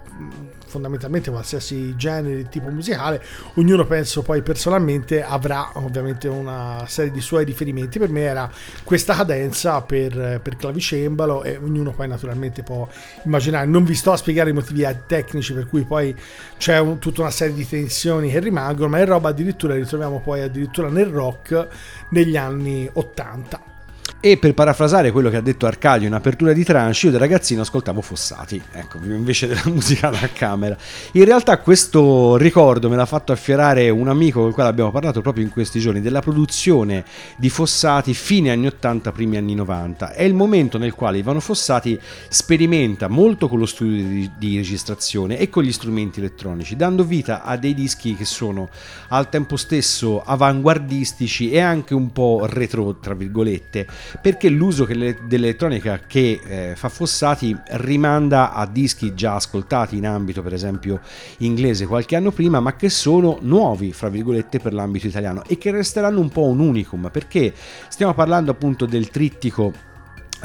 fondamentalmente 0.75 1.31
qualsiasi 1.31 1.95
genere, 1.95 2.49
tipo 2.49 2.69
musicale, 2.69 3.23
ognuno 3.53 3.85
penso 3.85 4.21
poi 4.21 4.41
personalmente 4.41 5.23
avrà 5.23 5.71
ovviamente 5.75 6.27
una 6.27 6.83
serie 6.87 7.11
di 7.11 7.21
suoi 7.21 7.45
riferimenti, 7.45 7.97
per 7.97 8.09
me 8.09 8.21
era 8.21 8.51
questa 8.83 9.15
cadenza 9.15 9.81
per, 9.81 10.41
per 10.43 10.57
clavicembalo 10.57 11.43
e 11.43 11.57
ognuno 11.57 11.91
poi 11.91 12.09
naturalmente 12.09 12.61
può 12.61 12.87
immaginare, 13.23 13.65
non 13.65 13.85
vi 13.85 13.95
sto 13.95 14.11
a 14.11 14.17
spiegare 14.17 14.49
i 14.49 14.53
motivi 14.53 14.83
tecnici 15.07 15.53
per 15.53 15.67
cui 15.67 15.83
poi 15.83 16.13
c'è 16.57 16.77
un- 16.79 16.99
tutta 16.99 17.21
una 17.21 17.31
serie 17.31 17.55
di 17.55 17.67
tensioni 17.67 18.29
che 18.29 18.39
rimangono, 18.39 18.89
ma 18.89 18.99
è 18.99 19.05
roba 19.05 19.29
addirittura 19.29 19.75
ritroviamo 19.75 20.19
poi 20.19 20.41
addirittura 20.41 20.89
nel 20.89 21.07
rock 21.07 21.67
negli 22.09 22.35
anni 22.35 22.89
80. 22.91 23.74
E 24.21 24.37
per 24.37 24.55
parafrasare 24.55 25.11
quello 25.11 25.29
che 25.29 25.35
ha 25.35 25.41
detto 25.41 25.67
Arcadio 25.67 26.07
in 26.07 26.13
apertura 26.13 26.51
di 26.51 26.63
tranche, 26.63 27.05
io 27.05 27.11
da 27.11 27.19
ragazzino 27.19 27.61
ascoltavo 27.61 28.01
Fossati, 28.01 28.59
ecco, 28.71 28.97
invece 29.05 29.45
della 29.45 29.61
musica 29.65 30.09
da 30.09 30.27
camera. 30.33 30.75
In 31.11 31.25
realtà 31.25 31.59
questo 31.59 32.35
ricordo 32.37 32.89
me 32.89 32.95
l'ha 32.95 33.05
fatto 33.05 33.31
affiorare 33.31 33.89
un 33.89 34.07
amico 34.07 34.39
con 34.39 34.47
il 34.49 34.55
quale 34.55 34.69
abbiamo 34.69 34.89
parlato 34.89 35.21
proprio 35.21 35.43
in 35.43 35.51
questi 35.51 35.79
giorni, 35.79 36.01
della 36.01 36.21
produzione 36.21 37.05
di 37.37 37.49
Fossati 37.49 38.15
fine 38.15 38.49
anni 38.49 38.65
80, 38.65 39.11
primi 39.11 39.37
anni 39.37 39.53
90. 39.53 40.13
È 40.13 40.23
il 40.23 40.33
momento 40.33 40.79
nel 40.79 40.95
quale 40.95 41.19
Ivano 41.19 41.39
Fossati 41.39 41.99
sperimenta 42.27 43.07
molto 43.07 43.47
con 43.47 43.59
lo 43.59 43.67
studio 43.67 44.03
di, 44.03 44.31
di 44.37 44.55
registrazione 44.55 45.37
e 45.37 45.49
con 45.49 45.61
gli 45.61 45.71
strumenti 45.71 46.19
elettronici, 46.19 46.75
dando 46.75 47.03
vita 47.03 47.43
a 47.43 47.57
dei 47.57 47.75
dischi 47.75 48.15
che 48.15 48.25
sono 48.25 48.69
al 49.09 49.29
tempo 49.29 49.55
stesso 49.55 50.23
avanguardistici 50.23 51.51
e 51.51 51.59
anche 51.59 51.93
un 51.93 52.11
po' 52.11 52.47
retro, 52.49 52.95
tra 52.95 53.13
virgolette, 53.13 53.85
perché 54.21 54.49
l'uso 54.49 54.85
che 54.85 54.93
le- 54.93 55.17
dell'elettronica 55.23 55.99
che 56.05 56.39
eh, 56.43 56.73
fa 56.75 56.89
Fossati 56.89 57.55
rimanda 57.71 58.53
a 58.53 58.65
dischi 58.65 59.13
già 59.13 59.35
ascoltati 59.35 59.97
in 59.97 60.05
ambito, 60.05 60.41
per 60.41 60.53
esempio, 60.53 60.99
inglese 61.39 61.85
qualche 61.85 62.15
anno 62.15 62.31
prima, 62.31 62.59
ma 62.59 62.75
che 62.75 62.89
sono 62.89 63.37
nuovi, 63.41 63.93
fra 63.93 64.09
virgolette, 64.09 64.59
per 64.59 64.73
l'ambito 64.73 65.07
italiano 65.07 65.43
e 65.45 65.57
che 65.57 65.71
resteranno 65.71 66.19
un 66.19 66.29
po' 66.29 66.45
un 66.45 66.59
unicum, 66.59 67.09
perché 67.11 67.53
stiamo 67.87 68.13
parlando 68.13 68.51
appunto 68.51 68.85
del 68.85 69.09
trittico 69.09 69.93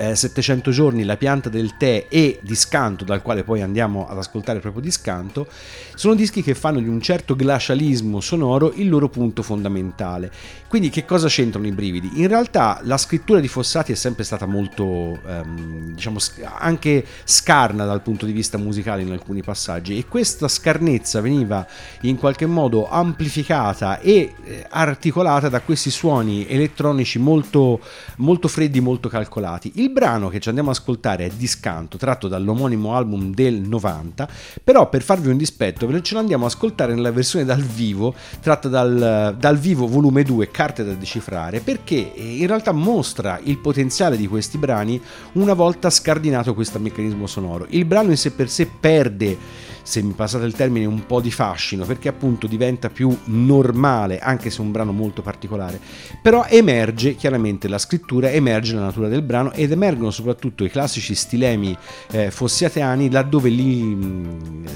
eh, 0.00 0.16
700 0.16 0.70
giorni, 0.70 1.04
la 1.04 1.18
pianta 1.18 1.50
del 1.50 1.76
tè 1.76 2.06
e 2.08 2.38
Discanto, 2.42 3.04
dal 3.04 3.20
quale 3.20 3.44
poi 3.44 3.60
andiamo 3.60 4.08
ad 4.08 4.16
ascoltare 4.16 4.58
proprio 4.58 4.82
Discanto, 4.82 5.46
sono 5.94 6.14
dischi 6.14 6.42
che 6.42 6.54
fanno 6.54 6.80
di 6.80 6.88
un 6.88 7.02
certo 7.02 7.36
glacialismo 7.36 8.20
sonoro 8.20 8.72
il 8.76 8.88
loro 8.88 9.10
punto 9.10 9.42
fondamentale. 9.42 10.32
Quindi 10.66 10.88
che 10.88 11.04
cosa 11.04 11.28
c'entrano 11.28 11.66
i 11.66 11.72
brividi? 11.72 12.12
In 12.14 12.28
realtà 12.28 12.80
la 12.84 12.96
scrittura 12.96 13.40
di 13.40 13.48
Fossati 13.48 13.92
è 13.92 13.94
sempre 13.94 14.24
stata 14.24 14.46
molto, 14.46 15.20
ehm, 15.26 15.94
diciamo, 15.94 16.18
anche 16.58 17.04
scarna 17.24 17.84
dal 17.84 18.00
punto 18.00 18.24
di 18.24 18.32
vista 18.32 18.56
musicale 18.56 19.02
in 19.02 19.10
alcuni 19.10 19.42
passaggi 19.42 19.98
e 19.98 20.06
questa 20.06 20.48
scarnezza 20.48 21.20
veniva 21.20 21.66
in 22.02 22.16
qualche 22.16 22.46
modo 22.46 22.88
amplificata 22.88 24.00
e 24.00 24.32
eh, 24.44 24.66
articolata 24.70 25.48
da 25.48 25.60
questi 25.60 25.90
suoni 25.90 26.46
elettronici 26.48 27.18
molto, 27.18 27.80
molto 28.18 28.48
freddi, 28.48 28.80
molto 28.80 29.08
calcolati. 29.08 29.72
Il 29.74 29.89
brano 29.90 30.28
che 30.28 30.40
ci 30.40 30.48
andiamo 30.48 30.70
ad 30.70 30.76
ascoltare 30.76 31.26
è 31.26 31.30
Discanto, 31.30 31.96
tratto 31.96 32.28
dall'omonimo 32.28 32.94
album 32.94 33.32
del 33.32 33.54
90, 33.54 34.28
però 34.62 34.88
per 34.88 35.02
farvi 35.02 35.28
un 35.28 35.36
dispetto 35.36 35.88
ce 36.02 36.14
l'andiamo 36.14 36.46
ad 36.46 36.52
ascoltare 36.52 36.94
nella 36.94 37.12
versione 37.12 37.44
dal 37.44 37.62
vivo, 37.62 38.14
tratta 38.40 38.68
dal, 38.68 39.36
dal 39.38 39.58
vivo 39.58 39.86
volume 39.86 40.22
2, 40.22 40.50
carte 40.50 40.84
da 40.84 40.92
decifrare, 40.94 41.60
perché 41.60 42.14
eh, 42.14 42.36
in 42.38 42.46
realtà 42.46 42.72
mostra 42.72 43.38
il 43.42 43.58
potenziale 43.58 44.16
di 44.16 44.26
questi 44.26 44.58
brani 44.58 45.00
una 45.32 45.54
volta 45.54 45.90
scardinato 45.90 46.54
questo 46.54 46.78
meccanismo 46.78 47.26
sonoro. 47.26 47.66
Il 47.70 47.84
brano 47.84 48.10
in 48.10 48.16
sé 48.16 48.30
per 48.30 48.48
sé 48.48 48.66
perde 48.66 49.68
se 49.82 50.02
mi 50.02 50.12
passate 50.12 50.44
il 50.44 50.54
termine, 50.54 50.84
un 50.86 51.06
po' 51.06 51.20
di 51.20 51.30
fascino, 51.30 51.84
perché 51.84 52.08
appunto 52.08 52.46
diventa 52.46 52.88
più 52.90 53.16
normale, 53.24 54.18
anche 54.18 54.50
se 54.50 54.60
un 54.60 54.70
brano 54.70 54.92
molto 54.92 55.22
particolare. 55.22 55.80
Però 56.22 56.44
emerge 56.48 57.14
chiaramente 57.14 57.68
la 57.68 57.78
scrittura, 57.78 58.30
emerge 58.30 58.74
la 58.74 58.82
natura 58.82 59.08
del 59.08 59.22
brano 59.22 59.52
ed 59.52 59.72
emergono 59.72 60.10
soprattutto 60.10 60.64
i 60.64 60.70
classici 60.70 61.14
stilemi 61.14 61.76
eh, 62.10 62.30
fossiatiani, 62.30 63.10
laddove 63.10 63.48
lì, 63.48 63.96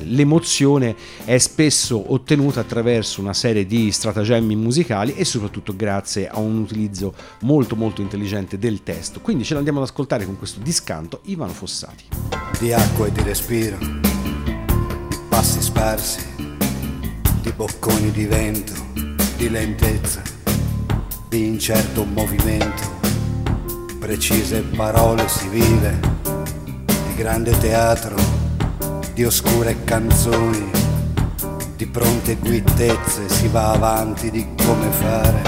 l'emozione 0.04 0.96
è 1.24 1.38
spesso 1.38 2.12
ottenuta 2.12 2.60
attraverso 2.60 3.20
una 3.20 3.34
serie 3.34 3.66
di 3.66 3.90
stratagemmi 3.90 4.56
musicali 4.56 5.14
e 5.14 5.24
soprattutto 5.24 5.74
grazie 5.76 6.28
a 6.28 6.38
un 6.38 6.58
utilizzo 6.58 7.14
molto 7.40 7.76
molto 7.76 8.00
intelligente 8.00 8.58
del 8.58 8.82
testo. 8.82 9.20
Quindi 9.20 9.44
ce 9.44 9.54
l'andiamo 9.54 9.80
ad 9.80 9.86
ascoltare 9.86 10.24
con 10.24 10.38
questo 10.38 10.60
discanto 10.60 11.20
Ivano 11.24 11.52
Fossati. 11.52 12.04
di 12.58 12.72
acqua 12.72 13.06
e 13.06 13.12
di 13.12 13.22
respiro, 13.22 13.76
passi 15.34 15.60
sparsi, 15.60 16.24
di 17.40 17.50
bocconi 17.50 18.12
di 18.12 18.24
vento, 18.24 18.72
di 19.36 19.50
lentezza, 19.50 20.22
di 21.28 21.48
incerto 21.48 22.04
movimento, 22.04 22.82
precise 23.98 24.62
parole 24.62 25.26
si 25.26 25.48
vive, 25.48 25.98
di 26.22 27.14
grande 27.16 27.50
teatro, 27.58 28.14
di 29.12 29.24
oscure 29.24 29.82
canzoni, 29.82 30.70
di 31.74 31.86
pronte 31.86 32.36
guittezze 32.36 33.28
si 33.28 33.48
va 33.48 33.72
avanti 33.72 34.30
di 34.30 34.46
come 34.64 34.88
fare, 34.90 35.42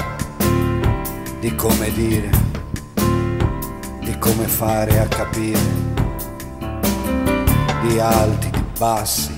di 1.39 1.55
come 1.55 1.93
dire, 1.93 2.31
di 4.01 4.19
come 4.19 4.49
fare 4.49 4.99
a 4.99 5.07
capire. 5.07 5.85
Di 7.83 8.01
alti, 8.01 8.51
di 8.51 8.63
bassi, 8.77 9.36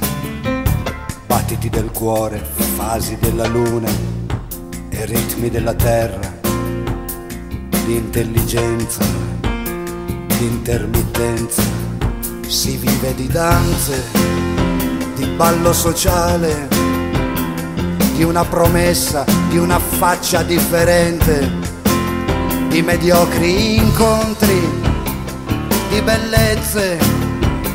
battiti 1.49 1.71
del 1.71 1.91
cuore, 1.93 2.45
fasi 2.77 3.17
della 3.19 3.47
luna 3.47 3.89
e 4.91 5.07
ritmi 5.07 5.49
della 5.49 5.73
terra, 5.73 6.31
di 7.87 7.97
intelligenza, 7.97 9.03
di 10.27 10.45
intermittenza, 10.45 11.63
si 12.47 12.77
vive 12.77 13.15
di 13.15 13.29
danze, 13.29 14.05
di 15.15 15.25
ballo 15.37 15.73
sociale, 15.73 16.69
di 18.13 18.23
una 18.25 18.45
promessa, 18.45 19.25
di 19.49 19.57
una 19.57 19.79
faccia 19.79 20.43
differente, 20.43 21.51
di 22.69 22.83
mediocri 22.83 23.77
incontri, 23.77 24.61
di 25.89 26.03
bellezze 26.03 26.99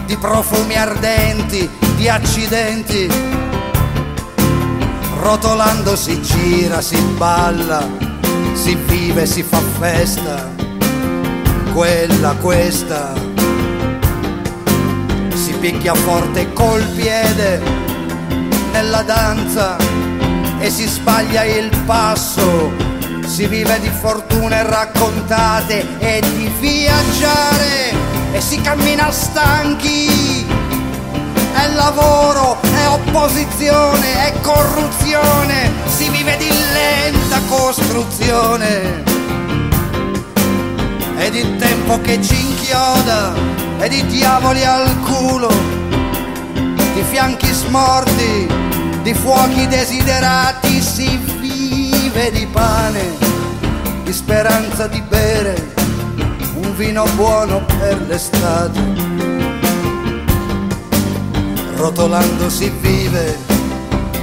di 0.05 0.15
profumi 0.17 0.75
ardenti, 0.75 1.67
di 1.95 2.07
accidenti. 2.07 3.42
Rotolando 5.23 5.95
si 5.95 6.21
gira, 6.21 6.81
si 6.81 6.97
balla, 7.15 7.87
si 8.55 8.75
vive, 8.75 9.25
si 9.25 9.41
fa 9.41 9.61
festa. 9.79 10.51
Quella, 11.73 12.35
questa. 12.41 13.13
Si 15.33 15.53
picchia 15.61 15.93
forte 15.93 16.51
col 16.51 16.83
piede 16.93 17.61
nella 18.73 19.01
danza 19.03 19.77
e 20.59 20.69
si 20.69 20.85
sbaglia 20.85 21.45
il 21.45 21.69
passo. 21.85 22.73
Si 23.25 23.47
vive 23.47 23.79
di 23.79 23.89
fortune 23.89 24.61
raccontate 24.63 25.87
e 25.99 26.21
di 26.35 26.51
viaggiare 26.59 27.93
e 28.33 28.41
si 28.41 28.59
cammina 28.59 29.09
stanchi. 29.09 30.45
È 31.53 31.67
lavoro, 31.75 32.62
opposizione, 33.13 34.25
è 34.25 34.33
corruzione, 34.41 35.71
si 35.85 36.09
vive 36.09 36.35
di 36.37 36.49
lenta 36.49 37.39
costruzione. 37.47 39.03
È 41.15 41.29
di 41.29 41.55
tempo 41.57 42.01
che 42.01 42.19
ci 42.23 42.35
inchioda, 42.35 43.33
e 43.79 43.87
di 43.87 44.03
diavoli 44.07 44.65
al 44.65 44.99
culo, 45.01 45.51
di 46.55 47.03
fianchi 47.11 47.53
smorti, 47.53 48.47
di 49.03 49.13
fuochi 49.13 49.67
desiderati, 49.67 50.81
si 50.81 51.15
vive 51.39 52.31
di 52.31 52.47
pane, 52.47 53.15
di 54.03 54.11
speranza 54.11 54.87
di 54.87 55.01
bere 55.01 55.71
un 56.55 56.75
vino 56.75 57.05
buono 57.15 57.63
per 57.77 58.01
l'estate. 58.07 59.12
Rotolando 61.83 62.49
si 62.49 62.69
vive 62.79 63.37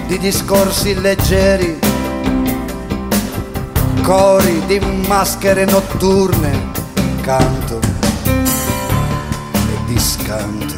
di 0.06 0.16
discorsi 0.16 0.98
leggeri, 0.98 1.78
cori 4.02 4.64
di 4.64 4.80
maschere 5.06 5.66
notturne, 5.66 6.70
canto 7.20 7.78
e 9.44 9.92
discanto. 9.92 10.69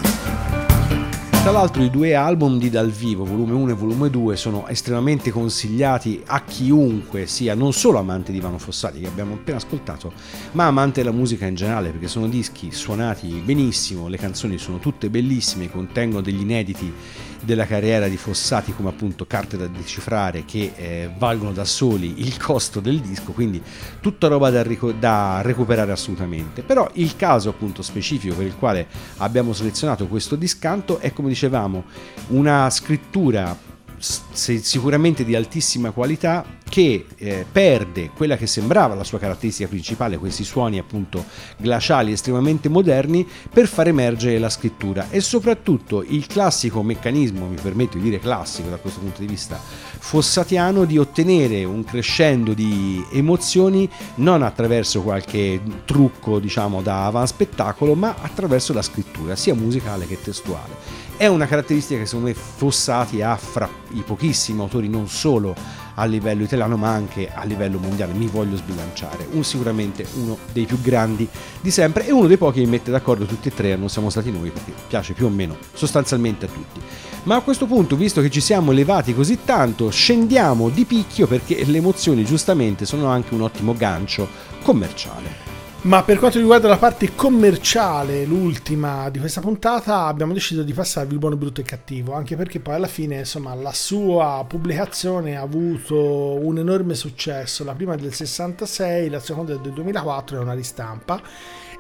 Tra 1.43 1.51
l'altro 1.51 1.83
i 1.83 1.91
due 1.91 2.15
album 2.15 2.57
di 2.57 2.71
dal 2.71 2.93
vivo, 2.93 3.25
volume 3.25 3.53
1 3.53 3.73
e 3.73 3.75
volume 3.75 4.11
2, 4.11 4.37
sono 4.37 4.69
estremamente 4.69 5.33
consigliati 5.33 6.23
a 6.25 6.45
chiunque 6.45 7.27
sia 7.27 7.57
non 7.57 7.73
solo 7.73 7.99
amante 7.99 8.31
di 8.31 8.39
Ivano 8.39 8.59
Fossati 8.59 9.01
che 9.01 9.09
abbiamo 9.09 9.35
appena 9.35 9.57
ascoltato, 9.57 10.13
ma 10.53 10.67
amante 10.67 11.03
della 11.03 11.13
musica 11.13 11.45
in 11.47 11.57
generale, 11.57 11.91
perché 11.91 12.07
sono 12.07 12.29
dischi 12.29 12.71
suonati 12.71 13.43
benissimo, 13.45 14.07
le 14.07 14.19
canzoni 14.19 14.57
sono 14.57 14.79
tutte 14.79 15.11
bellissime, 15.11 15.69
contengono 15.69 16.23
degli 16.23 16.43
inediti 16.43 16.95
della 17.43 17.67
carriera 17.67 18.09
di 18.09 18.17
Fossati 18.17 18.73
come 18.73 18.89
appunto 18.89 19.27
carte 19.27 19.57
da 19.57 19.67
decifrare 19.67 20.45
che 20.45 20.73
eh, 20.75 21.11
valgono 21.17 21.53
da 21.53 21.65
soli 21.65 22.21
il 22.23 22.37
costo 22.39 22.81
del 22.81 23.01
disco, 23.01 23.33
quindi 23.33 23.63
tutta 24.01 24.29
roba 24.29 24.51
da, 24.51 24.63
rico- 24.63 24.93
da 24.93 25.41
recuperare 25.43 25.93
assolutamente. 25.93 26.63
Però 26.63 26.89
il 26.95 27.17
caso 27.17 27.51
appunto 27.51 27.83
specifico 27.83 28.35
per 28.35 28.47
il 28.47 28.57
quale 28.57 28.87
abbiamo 29.19 29.53
selezionato 29.53 30.07
questo 30.07 30.37
discanto 30.37 30.99
è 30.99 31.13
come 31.13 31.29
dicevamo 31.29 31.85
una 32.29 32.71
scrittura 32.71 33.71
sicuramente 34.03 35.25
di 35.25 35.37
altissima 35.37 35.93
qualità 35.93 36.45
che 36.69 37.07
eh, 37.17 37.47
perde 37.51 38.11
quella 38.17 38.37
che 38.37 38.47
sembrava 38.47 38.95
la 38.95 39.05
sua 39.05 39.19
caratteristica 39.19 39.69
principale, 39.69 40.19
questi 40.19 40.43
suoni 40.43 40.79
appunto 40.79 41.25
glaciali 41.59 42.13
estremamente 42.13 42.69
moderni, 42.69 43.29
per 43.53 43.69
far 43.69 43.89
emergere 43.89 44.39
la 44.39 44.49
scrittura 44.49 45.09
e 45.11 45.21
soprattutto 45.21 46.03
il 46.03 46.27
classico 46.27 46.83
meccanismo, 46.83 47.47
mi 47.47 47.59
permetto 47.61 47.99
di 47.99 48.05
dire 48.05 48.19
classico 48.19 48.71
da 48.71 48.79
questo 48.79 49.01
punto 49.01 49.21
di 49.21 49.27
vista, 49.27 49.61
fossatiano 49.61 50.85
di 50.85 50.99
ottenere 50.99 51.65
un 51.65 51.85
crescendo 51.85 52.55
di 52.55 53.05
emozioni 53.13 53.89
non 54.17 54.43
attraverso 54.43 55.03
qualche 55.03 55.61
trucco 55.85 56.41
diciamo 56.41 56.83
da 56.83 57.07
avanspettacolo, 57.07 57.95
ma 57.95 58.17
attraverso 58.21 58.73
la 58.73 58.83
scrittura, 58.83 59.37
sia 59.37 59.55
musicale 59.55 60.07
che 60.07 60.21
testuale. 60.21 61.02
È 61.23 61.29
una 61.29 61.47
caratteristica 61.47 62.01
che 62.01 62.07
secondo 62.07 62.31
me 62.31 62.35
Fossati 62.35 63.23
ha 63.23 63.37
fra 63.37 63.71
i 63.91 64.03
pochissimi 64.05 64.59
autori 64.59 64.89
non 64.89 65.07
solo 65.07 65.55
a 65.95 66.05
livello 66.05 66.43
italiano 66.43 66.77
ma 66.77 66.89
anche 66.89 67.31
a 67.33 67.45
livello 67.45 67.79
mondiale, 67.79 68.13
mi 68.13 68.27
voglio 68.27 68.57
sbilanciare, 68.57 69.29
un, 69.31 69.45
sicuramente 69.45 70.05
uno 70.15 70.37
dei 70.51 70.67
più 70.67 70.81
grandi 70.81 71.29
di 71.61 71.71
sempre 71.71 72.09
e 72.09 72.11
uno 72.11 72.27
dei 72.27 72.39
pochi 72.39 72.63
che 72.63 72.67
mette 72.67 72.91
d'accordo 72.91 73.25
tutti 73.25 73.47
e 73.47 73.55
tre, 73.55 73.77
non 73.77 73.89
siamo 73.89 74.11
stati 74.11 74.33
noi 74.33 74.51
perché 74.51 74.73
piace 74.89 75.13
più 75.13 75.27
o 75.27 75.29
meno 75.29 75.57
sostanzialmente 75.75 76.47
a 76.47 76.49
tutti. 76.49 76.81
Ma 77.23 77.37
a 77.37 77.41
questo 77.41 77.67
punto, 77.67 77.95
visto 77.95 78.21
che 78.21 78.29
ci 78.29 78.41
siamo 78.41 78.73
elevati 78.73 79.15
così 79.15 79.45
tanto, 79.45 79.91
scendiamo 79.91 80.71
di 80.71 80.85
picchio 80.85 81.29
perché 81.29 81.65
le 81.65 81.79
emozioni 81.79 82.25
giustamente 82.25 82.85
sono 82.85 83.07
anche 83.07 83.33
un 83.35 83.43
ottimo 83.43 83.77
gancio 83.77 84.27
commerciale. 84.65 85.42
Ma 85.85 86.05
per 86.05 86.21
quanto 86.21 86.39
riguarda 86.39 86.69
la 86.69 86.77
parte 86.77 87.13
commerciale, 87.13 88.25
l'ultima 88.25 89.11
di 89.11 89.19
questa 89.19 89.41
puntata, 89.41 90.05
abbiamo 90.05 90.33
deciso 90.33 90.63
di 90.63 90.73
passarvi 90.73 91.13
il 91.13 91.19
buono, 91.19 91.37
brutto 91.37 91.61
e 91.61 91.65
cattivo, 91.65 92.15
anche 92.15 92.37
perché 92.37 92.61
poi 92.61 92.77
alla 92.77 92.87
fine, 92.87 93.17
insomma, 93.17 93.53
la 93.55 93.73
sua 93.73 94.45
pubblicazione 94.47 95.37
ha 95.37 95.41
avuto 95.41 96.39
un 96.41 96.59
enorme 96.59 96.95
successo, 96.95 97.65
la 97.65 97.75
prima 97.75 97.97
del 97.97 98.15
66, 98.15 99.11
la 99.11 99.19
seconda 99.19 99.57
del 99.57 99.73
2004 99.73 100.39
è 100.39 100.41
una 100.41 100.53
ristampa. 100.53 101.21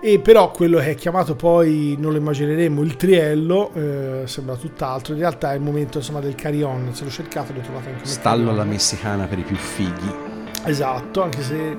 E 0.00 0.18
però 0.18 0.50
quello 0.50 0.78
che 0.78 0.90
è 0.90 0.94
chiamato 0.96 1.36
poi, 1.36 1.94
non 1.96 2.10
lo 2.10 2.18
immagineremo, 2.18 2.82
il 2.82 2.96
triello, 2.96 3.72
eh, 3.72 4.22
sembra 4.24 4.56
tutt'altro, 4.56 5.12
in 5.12 5.20
realtà 5.20 5.52
è 5.52 5.54
il 5.54 5.62
momento 5.62 5.98
insomma, 5.98 6.18
del 6.18 6.34
carry-on, 6.34 6.92
se 6.92 7.04
lo 7.04 7.10
cercate 7.10 7.52
lo 7.52 7.60
trovate 7.60 7.90
anche 7.90 8.06
Stallo 8.06 8.50
alla 8.50 8.64
messicana 8.64 9.26
per 9.26 9.38
i 9.38 9.42
più 9.42 9.54
fighi. 9.54 10.41
Esatto, 10.64 11.22
anche 11.22 11.42
se... 11.42 11.76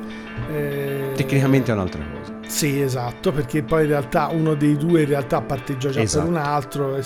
eh, 0.51 1.11
Tecnicamente 1.15 1.71
è 1.71 1.73
un'altra 1.73 2.01
cosa. 2.03 2.31
Sì, 2.47 2.81
esatto, 2.81 3.31
perché 3.31 3.63
poi 3.63 3.83
in 3.83 3.87
realtà 3.89 4.27
uno 4.27 4.53
dei 4.53 4.77
due 4.77 5.01
in 5.03 5.07
realtà 5.07 5.41
parteggia 5.41 5.89
già 5.89 6.01
Esatto. 6.01 6.25
per 6.25 6.33
un 6.33 6.39
altro, 6.39 6.99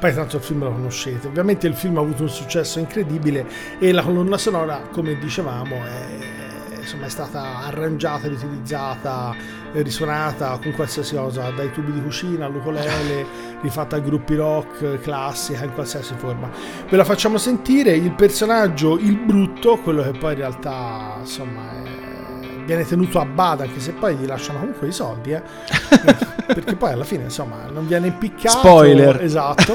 poi 0.00 0.14
tanto 0.14 0.36
il 0.36 0.42
film 0.42 0.64
lo 0.64 0.72
conoscete. 0.72 1.28
Ovviamente 1.28 1.66
il 1.66 1.74
film 1.74 1.98
ha 1.98 2.00
avuto 2.00 2.22
un 2.22 2.28
successo 2.30 2.78
incredibile 2.78 3.46
e 3.78 3.92
la 3.92 4.02
colonna 4.02 4.36
sonora, 4.38 4.80
come 4.90 5.16
dicevamo, 5.18 5.76
è, 5.76 6.76
insomma, 6.80 7.06
è 7.06 7.08
stata 7.10 7.58
arrangiata 7.66 8.26
ed 8.26 8.32
utilizzata 8.32 9.34
risuonata 9.82 10.58
con 10.62 10.72
qualsiasi 10.72 11.16
cosa, 11.16 11.50
dai 11.50 11.70
tubi 11.72 11.92
di 11.92 12.02
cucina 12.02 12.46
all'ukulele, 12.46 13.26
rifatta 13.60 13.96
a 13.96 13.98
gruppi 13.98 14.34
rock, 14.36 15.00
classica, 15.00 15.64
in 15.64 15.72
qualsiasi 15.72 16.14
forma. 16.16 16.48
Ve 16.88 16.96
la 16.96 17.04
facciamo 17.04 17.38
sentire, 17.38 17.92
il 17.92 18.12
personaggio, 18.12 18.98
il 18.98 19.16
brutto, 19.16 19.76
quello 19.78 20.02
che 20.02 20.12
poi 20.12 20.32
in 20.32 20.38
realtà 20.38 21.16
insomma 21.20 21.70
è- 21.72 22.62
viene 22.64 22.84
tenuto 22.84 23.18
a 23.20 23.26
bada, 23.26 23.64
anche 23.64 23.78
se 23.80 23.92
poi 23.92 24.16
gli 24.16 24.26
lasciano 24.26 24.60
comunque 24.60 24.88
i 24.88 24.92
soldi, 24.92 25.32
eh. 25.32 25.42
perché 26.46 26.76
poi 26.76 26.92
alla 26.92 27.04
fine 27.04 27.24
insomma 27.24 27.66
non 27.70 27.86
viene 27.86 28.06
impiccato. 28.08 28.58
Spoiler. 28.58 29.22
Esatto. 29.22 29.72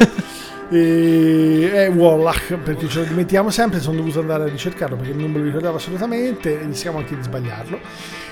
E 0.72 1.72
è 1.74 1.90
Wallach 1.90 2.56
perché 2.58 2.88
ce 2.88 3.00
lo 3.00 3.06
dimentichiamo 3.06 3.50
sempre 3.50 3.80
sono 3.80 3.98
dovuto 3.98 4.20
andare 4.20 4.44
a 4.44 4.48
ricercarlo 4.48 4.96
perché 4.96 5.14
non 5.14 5.32
me 5.32 5.40
lo 5.40 5.46
ricordavo 5.46 5.78
assolutamente 5.78 6.62
e 6.62 6.66
rischiamo 6.66 7.00
anche 7.00 7.16
di 7.16 7.24
sbagliarlo. 7.24 7.80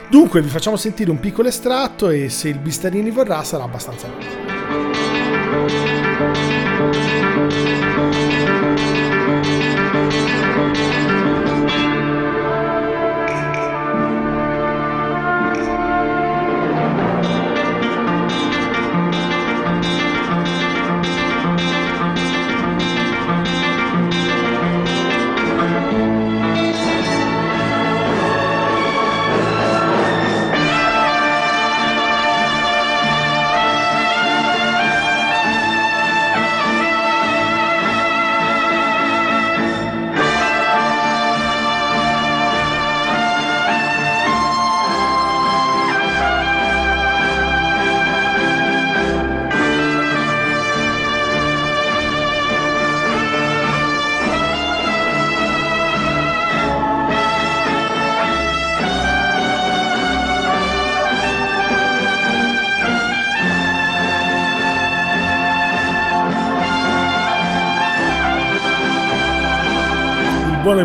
Dunque 0.10 0.42
vi 0.42 0.50
facciamo 0.50 0.78
sentire 0.78 1.10
un 1.10 1.20
piccolo 1.20 1.48
estratto 1.48 2.10
e 2.10 2.30
se 2.30 2.50
il 2.50 2.60
Bistarini 2.60 3.10
vorrà 3.10 3.44
sarà 3.44 3.64
abbastanza 3.64 4.08
lungo 4.08 4.87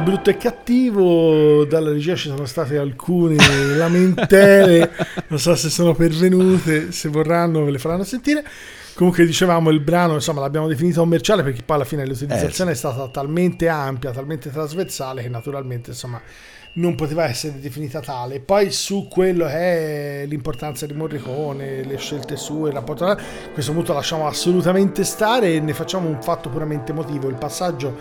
il 0.03 0.09
brutto 0.09 0.31
e 0.31 0.37
cattivo. 0.37 1.65
Dalla 1.65 1.91
regia 1.91 2.17
ci 2.17 2.29
sono 2.29 2.45
state 2.45 2.77
alcune 2.77 3.37
lamentele, 3.77 4.91
non 5.29 5.39
so 5.39 5.55
se 5.55 5.71
sono 5.71 5.95
pervenute, 5.95 6.91
se 6.91 7.09
vorranno 7.09 7.65
ve 7.65 7.71
le 7.71 7.79
faranno 7.79 8.05
sentire. 8.05 8.45
Comunque 8.95 9.25
dicevamo 9.25 9.71
il 9.71 9.81
brano, 9.81 10.15
insomma, 10.15 10.41
l'abbiamo 10.41 10.67
definito 10.67 11.01
commerciale 11.01 11.43
perché 11.43 11.63
poi 11.65 11.77
alla 11.77 11.85
fine 11.87 12.05
l'utilizzazione 12.05 12.73
è 12.73 12.75
stata 12.75 13.09
talmente 13.09 13.69
ampia, 13.69 14.11
talmente 14.11 14.51
trasversale 14.51 15.23
che 15.23 15.29
naturalmente, 15.31 15.91
insomma, 15.91 16.21
non 16.75 16.95
poteva 16.95 17.25
essere 17.25 17.59
definita 17.61 18.01
tale. 18.01 18.41
Poi 18.41 18.71
su 18.71 19.09
quello 19.09 19.47
che 19.47 20.23
è 20.23 20.27
l'importanza 20.27 20.87
di 20.87 20.95
Morricone, 20.95 21.85
le 21.85 21.97
scelte 21.97 22.37
sue, 22.37 22.71
il 22.71 22.75
rapporto 22.75 23.05
a 23.05 23.19
questo 23.53 23.73
punto 23.73 23.93
lasciamo 23.93 24.27
assolutamente 24.27 25.05
stare 25.05 25.55
e 25.55 25.61
ne 25.61 25.75
facciamo 25.75 26.09
un 26.09 26.23
fatto 26.23 26.49
puramente 26.49 26.93
emotivo. 26.93 27.29
Il 27.29 27.35
passaggio 27.35 27.97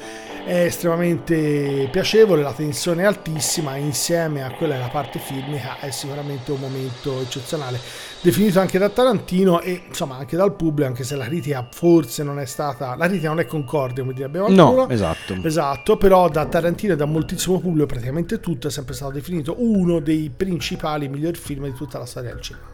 è 0.45 0.65
estremamente 0.65 1.87
piacevole, 1.91 2.41
la 2.41 2.53
tensione 2.53 3.03
è 3.03 3.05
altissima, 3.05 3.75
insieme 3.75 4.43
a 4.43 4.51
quella 4.51 4.75
della 4.75 4.87
parte 4.87 5.19
filmica 5.19 5.79
è 5.79 5.91
sicuramente 5.91 6.51
un 6.51 6.59
momento 6.59 7.21
eccezionale. 7.21 7.79
Definito 8.21 8.59
anche 8.59 8.77
da 8.77 8.89
Tarantino 8.89 9.61
e 9.61 9.83
insomma 9.87 10.17
anche 10.17 10.35
dal 10.37 10.55
pubblico, 10.55 10.87
anche 10.87 11.03
se 11.03 11.15
la 11.15 11.25
critica 11.25 11.67
forse 11.71 12.23
non 12.23 12.39
è 12.39 12.45
stata. 12.45 12.95
La 12.95 13.07
critica 13.07 13.29
non 13.29 13.39
è 13.39 13.45
concorde, 13.45 14.01
come 14.01 14.13
direbbe 14.13 14.39
qualcuno. 14.39 14.85
No, 14.85 14.89
esatto. 14.89 15.35
Esatto, 15.43 15.97
però 15.97 16.29
da 16.29 16.45
Tarantino 16.45 16.93
e 16.93 16.95
da 16.95 17.05
moltissimo 17.05 17.59
pubblico, 17.59 17.87
praticamente 17.87 18.39
tutto, 18.39 18.60
è 18.67 18.71
sempre 18.71 18.93
stato 18.93 19.11
definito 19.11 19.55
uno 19.57 19.99
dei 19.99 20.31
principali 20.35 21.07
migliori 21.07 21.37
film 21.37 21.65
di 21.65 21.73
tutta 21.73 21.97
la 21.97 22.05
storia 22.05 22.33
del 22.33 22.41
cinema. 22.41 22.69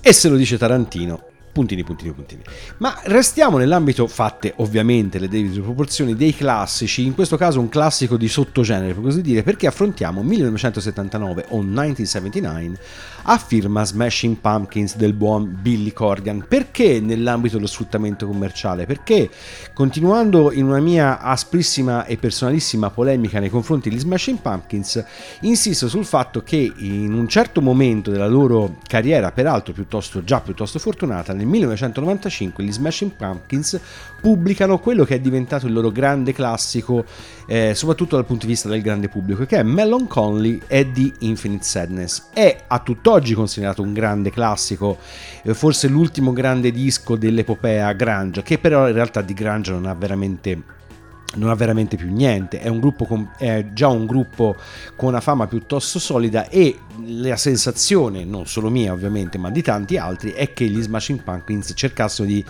E 0.00 0.12
se 0.12 0.28
lo 0.28 0.36
dice 0.36 0.58
Tarantino, 0.58 1.28
puntini, 1.54 1.84
puntini, 1.84 2.12
puntini. 2.12 2.42
Ma 2.78 2.98
restiamo 3.04 3.58
nell'ambito, 3.58 4.08
fatte 4.08 4.54
ovviamente 4.56 5.20
le 5.20 5.28
debite 5.28 5.60
proporzioni, 5.60 6.16
dei 6.16 6.34
classici, 6.34 7.06
in 7.06 7.14
questo 7.14 7.36
caso 7.36 7.60
un 7.60 7.68
classico 7.68 8.16
di 8.16 8.26
sottogenere, 8.26 8.92
per 8.92 9.04
così 9.04 9.22
dire, 9.22 9.44
perché 9.44 9.68
affrontiamo 9.68 10.24
1979 10.24 11.46
o 11.50 11.62
1979 11.62 12.78
a 13.26 13.38
firma 13.38 13.84
Smashing 13.84 14.36
Pumpkins 14.36 14.96
del 14.96 15.12
buon 15.12 15.56
Billy 15.60 15.92
Corgan. 15.92 16.44
Perché 16.46 17.00
nell'ambito 17.00 17.56
dello 17.56 17.68
sfruttamento 17.68 18.26
commerciale? 18.26 18.84
Perché 18.84 19.30
continuando 19.72 20.50
in 20.52 20.64
una 20.64 20.80
mia 20.80 21.20
asprissima 21.20 22.04
e 22.04 22.16
personalissima 22.16 22.90
polemica 22.90 23.38
nei 23.38 23.48
confronti 23.48 23.88
degli 23.88 24.00
Smashing 24.00 24.40
Pumpkins, 24.40 25.02
insisto 25.42 25.88
sul 25.88 26.04
fatto 26.04 26.42
che 26.42 26.72
in 26.76 27.12
un 27.12 27.28
certo 27.28 27.60
momento 27.60 28.10
della 28.10 28.26
loro 28.26 28.78
carriera, 28.86 29.30
peraltro 29.30 29.72
piuttosto 29.72 30.24
già 30.24 30.40
piuttosto 30.40 30.80
fortunata, 30.80 31.32
nel 31.32 31.43
1995 31.44 32.64
gli 32.64 32.72
Smashing 32.72 33.12
Pumpkins 33.12 33.80
pubblicano 34.20 34.78
quello 34.78 35.04
che 35.04 35.16
è 35.16 35.20
diventato 35.20 35.66
il 35.66 35.72
loro 35.72 35.90
grande 35.90 36.32
classico, 36.32 37.04
eh, 37.46 37.74
soprattutto 37.74 38.16
dal 38.16 38.24
punto 38.24 38.46
di 38.46 38.52
vista 38.52 38.68
del 38.68 38.80
grande 38.80 39.08
pubblico, 39.08 39.44
che 39.44 39.58
è 39.58 39.62
Melancholy 39.62 40.60
e 40.66 40.90
The 40.90 41.12
Infinite 41.20 41.64
Sadness. 41.64 42.28
È 42.32 42.64
a 42.66 42.78
tutt'oggi 42.78 43.34
considerato 43.34 43.82
un 43.82 43.92
grande 43.92 44.30
classico, 44.30 44.98
eh, 45.42 45.54
forse 45.54 45.88
l'ultimo 45.88 46.32
grande 46.32 46.70
disco 46.70 47.16
dell'epopea 47.16 47.92
Grunge, 47.92 48.42
che 48.42 48.58
però 48.58 48.88
in 48.88 48.94
realtà 48.94 49.20
di 49.20 49.34
Grunge 49.34 49.72
non 49.72 49.86
ha 49.86 49.94
veramente 49.94 50.62
non 51.36 51.50
ha 51.50 51.54
veramente 51.54 51.96
più 51.96 52.12
niente, 52.12 52.60
è, 52.60 52.68
con- 53.06 53.30
è 53.36 53.66
già 53.72 53.88
un 53.88 54.06
gruppo 54.06 54.56
con 54.96 55.08
una 55.08 55.20
fama 55.20 55.46
piuttosto 55.46 55.98
solida 55.98 56.48
e 56.48 56.78
la 57.06 57.36
sensazione, 57.36 58.24
non 58.24 58.46
solo 58.46 58.70
mia 58.70 58.92
ovviamente, 58.92 59.38
ma 59.38 59.50
di 59.50 59.62
tanti 59.62 59.96
altri, 59.96 60.30
è 60.30 60.52
che 60.52 60.66
gli 60.66 60.80
Smashing 60.80 61.22
Pumpkins 61.22 61.72
cercassero 61.74 62.26
di, 62.26 62.44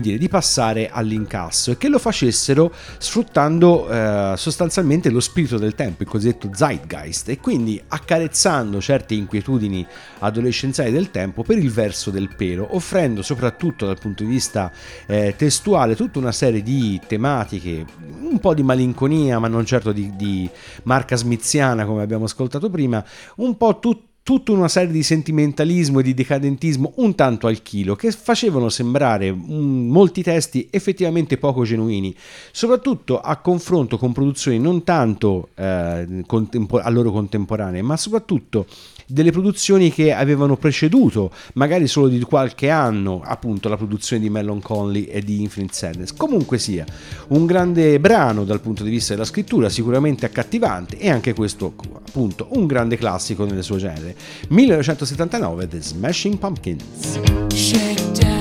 dire, 0.00 0.18
di 0.18 0.28
passare 0.28 0.88
all'incasso 0.90 1.72
e 1.72 1.76
che 1.76 1.88
lo 1.88 1.98
facessero 1.98 2.72
sfruttando 2.98 3.88
eh, 3.90 4.34
sostanzialmente 4.36 5.10
lo 5.10 5.20
spirito 5.20 5.58
del 5.58 5.74
tempo, 5.74 6.02
il 6.02 6.08
cosiddetto 6.08 6.50
zeitgeist, 6.52 7.28
e 7.28 7.38
quindi 7.38 7.80
accarezzando 7.88 8.80
certe 8.80 9.14
inquietudini 9.14 9.86
adolescenziali 10.20 10.90
del 10.90 11.10
tempo 11.10 11.42
per 11.42 11.58
il 11.58 11.70
verso 11.70 12.10
del 12.10 12.34
pelo, 12.34 12.74
offrendo 12.74 13.22
soprattutto 13.22 13.86
dal 13.86 13.98
punto 13.98 14.22
di 14.22 14.30
vista 14.30 14.72
eh, 15.06 15.34
testuale 15.36 15.96
tutta 15.96 16.18
una 16.18 16.32
serie 16.32 16.62
di 16.62 17.00
tematiche 17.06 17.84
un 18.32 18.40
po' 18.40 18.54
di 18.54 18.62
malinconia, 18.62 19.38
ma 19.38 19.48
non 19.48 19.64
certo 19.64 19.92
di, 19.92 20.14
di 20.16 20.48
marca 20.84 21.16
smiziana 21.16 21.84
come 21.84 22.02
abbiamo 22.02 22.24
ascoltato 22.24 22.70
prima, 22.70 23.04
un 23.36 23.56
po' 23.56 23.78
tutto 23.78 24.10
tutta 24.22 24.52
una 24.52 24.68
serie 24.68 24.92
di 24.92 25.02
sentimentalismo 25.02 25.98
e 25.98 26.02
di 26.04 26.14
decadentismo 26.14 26.92
un 26.96 27.14
tanto 27.14 27.48
al 27.48 27.60
chilo 27.62 27.96
che 27.96 28.12
facevano 28.12 28.68
sembrare 28.68 29.32
mm, 29.32 29.90
molti 29.90 30.22
testi 30.22 30.68
effettivamente 30.70 31.38
poco 31.38 31.64
genuini, 31.64 32.14
soprattutto 32.52 33.20
a 33.20 33.36
confronto 33.38 33.98
con 33.98 34.12
produzioni 34.12 34.60
non 34.60 34.84
tanto 34.84 35.48
eh, 35.56 36.22
contempo- 36.24 36.78
a 36.78 36.88
loro 36.88 37.10
contemporanee, 37.10 37.82
ma 37.82 37.96
soprattutto 37.96 38.66
delle 39.12 39.30
produzioni 39.30 39.92
che 39.92 40.12
avevano 40.12 40.56
preceduto, 40.56 41.30
magari 41.54 41.86
solo 41.86 42.08
di 42.08 42.20
qualche 42.22 42.70
anno, 42.70 43.20
appunto 43.22 43.68
la 43.68 43.76
produzione 43.76 44.22
di 44.22 44.30
Mellon 44.30 44.60
Conley 44.60 45.04
e 45.04 45.20
di 45.20 45.42
Infinite 45.42 45.74
Sadness. 45.74 46.14
Comunque 46.14 46.58
sia, 46.58 46.84
un 47.28 47.44
grande 47.44 48.00
brano 48.00 48.44
dal 48.44 48.60
punto 48.60 48.82
di 48.82 48.90
vista 48.90 49.12
della 49.12 49.26
scrittura, 49.26 49.68
sicuramente 49.68 50.24
accattivante 50.24 50.98
e 50.98 51.10
anche 51.10 51.34
questo 51.34 51.74
appunto 52.04 52.48
un 52.52 52.66
grande 52.66 52.96
classico 52.96 53.44
nel 53.44 53.62
suo 53.62 53.76
genere. 53.76 54.16
1979 54.48 55.68
The 55.68 55.80
Smashing 55.80 56.38
Pumpkins. 56.38 58.31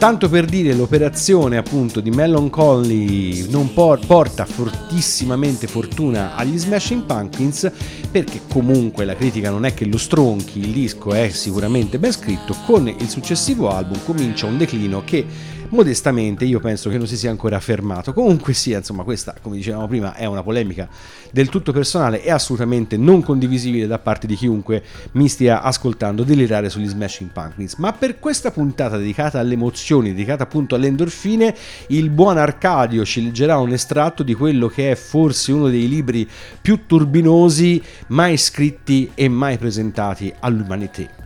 Tanto 0.00 0.30
per 0.30 0.46
dire, 0.46 0.72
l'operazione 0.72 1.58
appunto 1.58 2.00
di 2.00 2.08
Mellon 2.08 2.48
Conley 2.48 3.46
non 3.50 3.70
por- 3.74 4.00
porta 4.06 4.46
fortissimamente 4.46 5.66
fortuna 5.66 6.36
agli 6.36 6.56
Smashing 6.56 7.02
Pumpkins 7.02 7.70
perché 8.10 8.40
comunque 8.50 9.04
la 9.04 9.14
critica 9.14 9.50
non 9.50 9.66
è 9.66 9.74
che 9.74 9.84
lo 9.84 9.98
stronchi, 9.98 10.60
il 10.60 10.72
disco 10.72 11.12
è 11.12 11.28
sicuramente 11.28 11.98
ben 11.98 12.12
scritto, 12.12 12.56
con 12.64 12.88
il 12.88 13.08
successivo 13.10 13.68
album 13.70 13.98
comincia 14.02 14.46
un 14.46 14.56
declino 14.56 15.02
che 15.04 15.26
modestamente 15.70 16.44
io 16.44 16.60
penso 16.60 16.88
che 16.88 16.98
non 16.98 17.06
si 17.06 17.16
sia 17.16 17.30
ancora 17.30 17.58
fermato. 17.60 18.12
Comunque 18.12 18.52
sia, 18.52 18.78
insomma, 18.78 19.02
questa, 19.02 19.34
come 19.40 19.56
dicevamo 19.56 19.88
prima, 19.88 20.14
è 20.14 20.24
una 20.26 20.42
polemica 20.42 20.88
del 21.30 21.48
tutto 21.48 21.72
personale 21.72 22.22
e 22.22 22.30
assolutamente 22.30 22.96
non 22.96 23.22
condivisibile 23.22 23.86
da 23.86 23.98
parte 23.98 24.26
di 24.26 24.34
chiunque 24.34 24.82
mi 25.12 25.28
stia 25.28 25.62
ascoltando 25.62 26.22
delirare 26.22 26.68
sugli 26.68 26.88
Smashing 26.88 27.30
Pumpkins. 27.30 27.74
Ma 27.76 27.92
per 27.92 28.18
questa 28.18 28.50
puntata 28.50 28.96
dedicata 28.96 29.38
alle 29.38 29.54
emozioni, 29.54 30.10
dedicata 30.10 30.44
appunto 30.44 30.74
alle 30.74 30.86
endorfine, 30.86 31.54
il 31.88 32.10
buon 32.10 32.38
Arcadio 32.38 33.04
ci 33.04 33.22
leggerà 33.22 33.58
un 33.58 33.72
estratto 33.72 34.22
di 34.22 34.34
quello 34.34 34.68
che 34.68 34.90
è 34.90 34.94
forse 34.94 35.52
uno 35.52 35.68
dei 35.68 35.88
libri 35.88 36.28
più 36.60 36.86
turbinosi 36.86 37.82
mai 38.08 38.36
scritti 38.36 39.10
e 39.14 39.28
mai 39.28 39.58
presentati 39.58 40.32
all'umanità. 40.40 41.19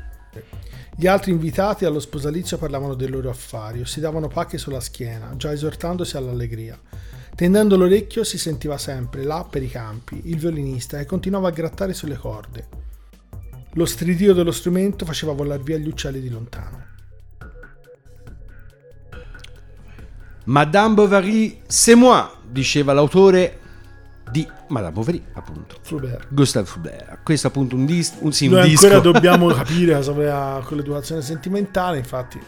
Gli 0.96 1.08
altri 1.08 1.32
invitati 1.32 1.84
allo 1.84 1.98
sposalizio 1.98 2.56
parlavano 2.56 2.94
dei 2.94 3.08
loro 3.08 3.28
affari 3.28 3.80
o 3.80 3.84
si 3.84 3.98
davano 3.98 4.28
pacche 4.28 4.58
sulla 4.58 4.78
schiena, 4.78 5.34
già 5.36 5.50
esortandosi 5.50 6.16
all'allegria. 6.16 6.78
Tendendo 7.34 7.76
l'orecchio 7.76 8.22
si 8.22 8.38
sentiva 8.38 8.78
sempre, 8.78 9.24
là 9.24 9.44
per 9.48 9.64
i 9.64 9.68
campi, 9.68 10.20
il 10.26 10.38
violinista 10.38 10.96
che 10.98 11.04
continuava 11.04 11.48
a 11.48 11.52
grattare 11.52 11.94
sulle 11.94 12.16
corde. 12.16 12.68
Lo 13.72 13.86
stridio 13.86 14.34
dello 14.34 14.52
strumento 14.52 15.04
faceva 15.04 15.32
volar 15.32 15.60
via 15.60 15.78
gli 15.78 15.88
uccelli 15.88 16.20
di 16.20 16.28
lontano. 16.28 16.92
Madame 20.44 20.94
Bovary, 20.94 21.62
c'est 21.66 21.96
moi, 21.96 22.24
diceva 22.48 22.92
l'autore 22.92 23.58
di 24.30 24.46
Madame 24.74 24.92
Bovary, 24.92 25.22
appunto. 25.32 25.76
Flaubert. 25.80 26.26
Gustave 26.28 26.66
Flaubert. 26.66 27.18
Questo 27.22 27.46
appunto 27.46 27.76
un, 27.76 27.86
dis- 27.86 28.14
un, 28.18 28.32
sì, 28.32 28.46
un 28.46 28.54
Noi 28.54 28.68
disco. 28.68 28.86
ancora 28.86 29.00
dobbiamo 29.02 29.46
capire 29.48 29.94
cosa 29.94 30.10
aveva 30.10 30.62
con 30.64 30.76
l'educazione 30.76 31.22
sentimentale, 31.22 31.98
infatti. 31.98 32.40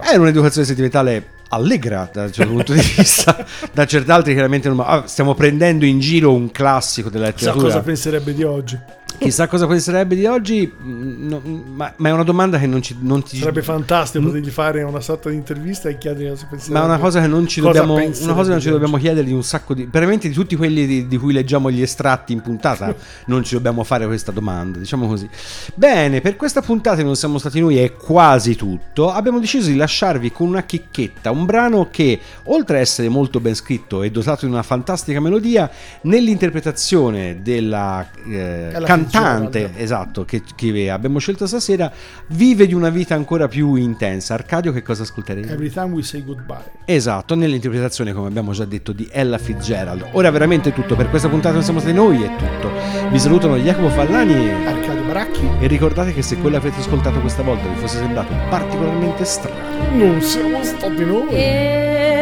È 0.00 0.16
un'educazione 0.16 0.66
sentimentale 0.66 1.36
allegra 1.50 2.10
da 2.12 2.24
un 2.24 2.32
certo 2.32 2.52
punto 2.52 2.72
di 2.74 2.80
vista, 2.96 3.46
da 3.72 3.86
certi 3.86 4.10
altri 4.10 4.32
chiaramente 4.34 4.68
non... 4.68 4.80
ah, 4.80 5.04
stiamo 5.06 5.34
prendendo 5.34 5.86
in 5.86 5.98
giro 5.98 6.32
un 6.34 6.50
classico 6.50 7.08
della 7.08 7.26
letteratura. 7.26 7.64
cosa 7.64 7.80
penserebbe 7.80 8.34
di 8.34 8.42
oggi. 8.42 8.78
Chissà 9.18 9.48
cosa 9.48 9.66
penserebbe 9.66 10.14
di 10.14 10.26
oggi, 10.26 10.72
mm, 10.80 11.28
no, 11.28 11.40
ma, 11.74 11.92
ma 11.96 12.08
è 12.08 12.12
una 12.12 12.22
domanda 12.22 12.58
che 12.58 12.66
non, 12.66 12.80
ci, 12.82 12.96
non 13.00 13.22
ti... 13.22 13.38
Sarebbe 13.38 13.62
fantastico 13.62 14.22
Mm. 14.22 14.26
potergli 14.26 14.50
fare 14.50 14.82
una 14.82 15.00
sorta 15.00 15.28
di 15.28 15.36
intervista 15.36 15.88
e 15.88 15.98
chiedere 15.98 16.30
cosa 16.30 16.46
penserebbe. 16.48 16.78
Ma 16.78 16.84
è 16.84 16.88
una 16.88 16.98
cosa 16.98 17.20
che 17.20 17.26
non 17.26 17.46
ci 17.46 17.60
Cosa 17.60 17.80
dobbiamo, 17.80 17.94
una 17.94 18.32
cosa 18.34 18.44
che 18.44 18.50
non 18.50 18.60
ci 18.60 18.70
dobbiamo 18.70 18.96
chiedere 18.96 19.26
di 19.26 19.32
un 19.32 19.42
sacco 19.42 19.74
di. 19.74 19.88
Veramente 19.90 20.28
di 20.28 20.34
tutti 20.34 20.54
quelli 20.54 20.86
di, 20.86 21.08
di 21.08 21.16
cui 21.16 21.32
leggiamo 21.32 21.70
gli 21.70 21.82
estratti 21.82 22.32
in 22.32 22.40
puntata, 22.42 22.94
non 23.26 23.42
ci 23.42 23.54
dobbiamo 23.54 23.82
fare 23.82 24.06
questa 24.06 24.30
domanda, 24.30 24.78
diciamo 24.78 25.08
così. 25.08 25.28
Bene, 25.74 26.20
per 26.20 26.36
questa 26.36 26.62
puntata 26.62 27.02
non 27.02 27.16
siamo 27.16 27.38
stati 27.38 27.60
noi, 27.60 27.78
è 27.78 27.94
quasi 27.94 28.54
tutto. 28.54 29.10
Abbiamo 29.10 29.40
deciso 29.40 29.68
di 29.68 29.76
lasciarvi 29.76 30.30
con 30.30 30.46
una 30.46 30.62
chicchetta, 30.62 31.30
un 31.30 31.44
brano 31.44 31.88
che, 31.90 32.20
oltre 32.44 32.78
a 32.78 32.80
essere 32.80 33.08
molto 33.08 33.40
ben 33.40 33.54
scritto 33.54 34.02
e 34.02 34.10
dotato 34.10 34.46
di 34.46 34.52
una 34.52 34.62
fantastica 34.62 35.20
melodia, 35.20 35.68
nell'interpretazione 36.02 37.40
della 37.42 38.06
eh, 38.26 38.70
Ella 38.74 38.86
cantante, 39.06 39.72
esatto, 39.76 40.24
che, 40.24 40.42
che 40.54 40.90
abbiamo 40.90 41.18
scelto 41.18 41.46
stasera, 41.46 41.90
vive 42.28 42.66
di 42.66 42.74
una 42.74 42.90
vita 42.90 43.14
ancora 43.14 43.48
più 43.48 43.74
intensa. 43.74 44.34
Arcadio, 44.34 44.72
che 44.72 44.82
cosa 44.82 45.02
ascolteremo? 45.02 45.46
Every 45.50 45.70
time 45.70 45.94
we 45.94 46.02
say 46.02 46.24
goodbye. 46.24 46.64
Esatto, 46.84 47.34
nell'interpretazione, 47.34 48.12
come 48.12 48.28
abbiamo 48.28 48.52
già 48.52 48.64
detto, 48.64 48.92
di 48.92 49.08
Ella 49.10 49.38
Fitzgerald. 49.38 50.08
Ora 50.12 50.30
veramente 50.30 50.70
è 50.70 50.72
tutto, 50.72 50.96
per 50.96 51.08
questa 51.10 51.28
puntata 51.28 51.54
non 51.54 51.62
siamo 51.62 51.80
stati 51.80 51.94
noi, 51.94 52.22
è 52.22 52.36
tutto. 52.36 52.70
Vi 53.10 53.18
salutano 53.18 53.56
Jacopo 53.56 53.88
Fallani 53.90 54.34
e, 54.34 54.52
Arcadio 54.66 55.02
Baracchi. 55.02 55.48
e 55.60 55.66
ricordate 55.66 56.12
che 56.12 56.22
se 56.22 56.36
quello 56.36 56.58
che 56.58 56.66
avete 56.68 56.82
ascoltato 56.82 57.20
questa 57.20 57.42
volta 57.42 57.68
vi 57.68 57.76
fosse 57.76 57.98
sembrato 57.98 58.32
particolarmente 58.48 59.24
strano, 59.24 59.96
Non 59.96 60.20
siamo 60.20 60.62
stati 60.62 61.04
noi. 61.04 61.26
Every 61.30 62.17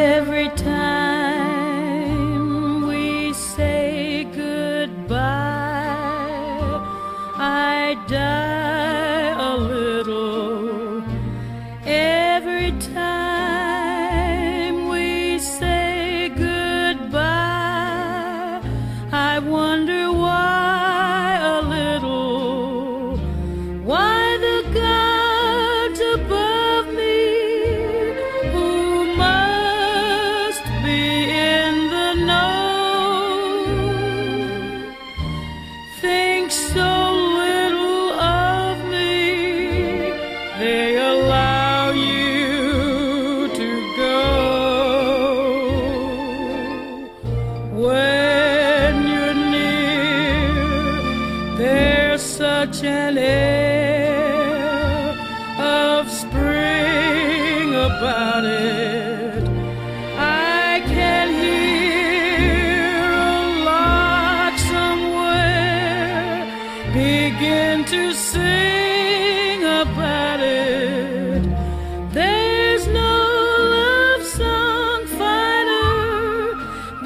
die 8.08 8.55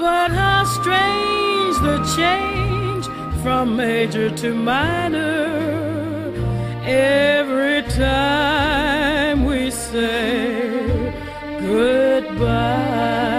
but 0.01 0.31
how 0.31 0.65
strange 0.65 1.77
the 1.87 1.99
change 2.17 3.05
from 3.43 3.77
major 3.77 4.31
to 4.35 4.55
minor 4.55 6.33
every 6.87 7.83
time 7.83 9.45
we 9.45 9.71
say 9.71 11.13
goodbye. 11.61 13.30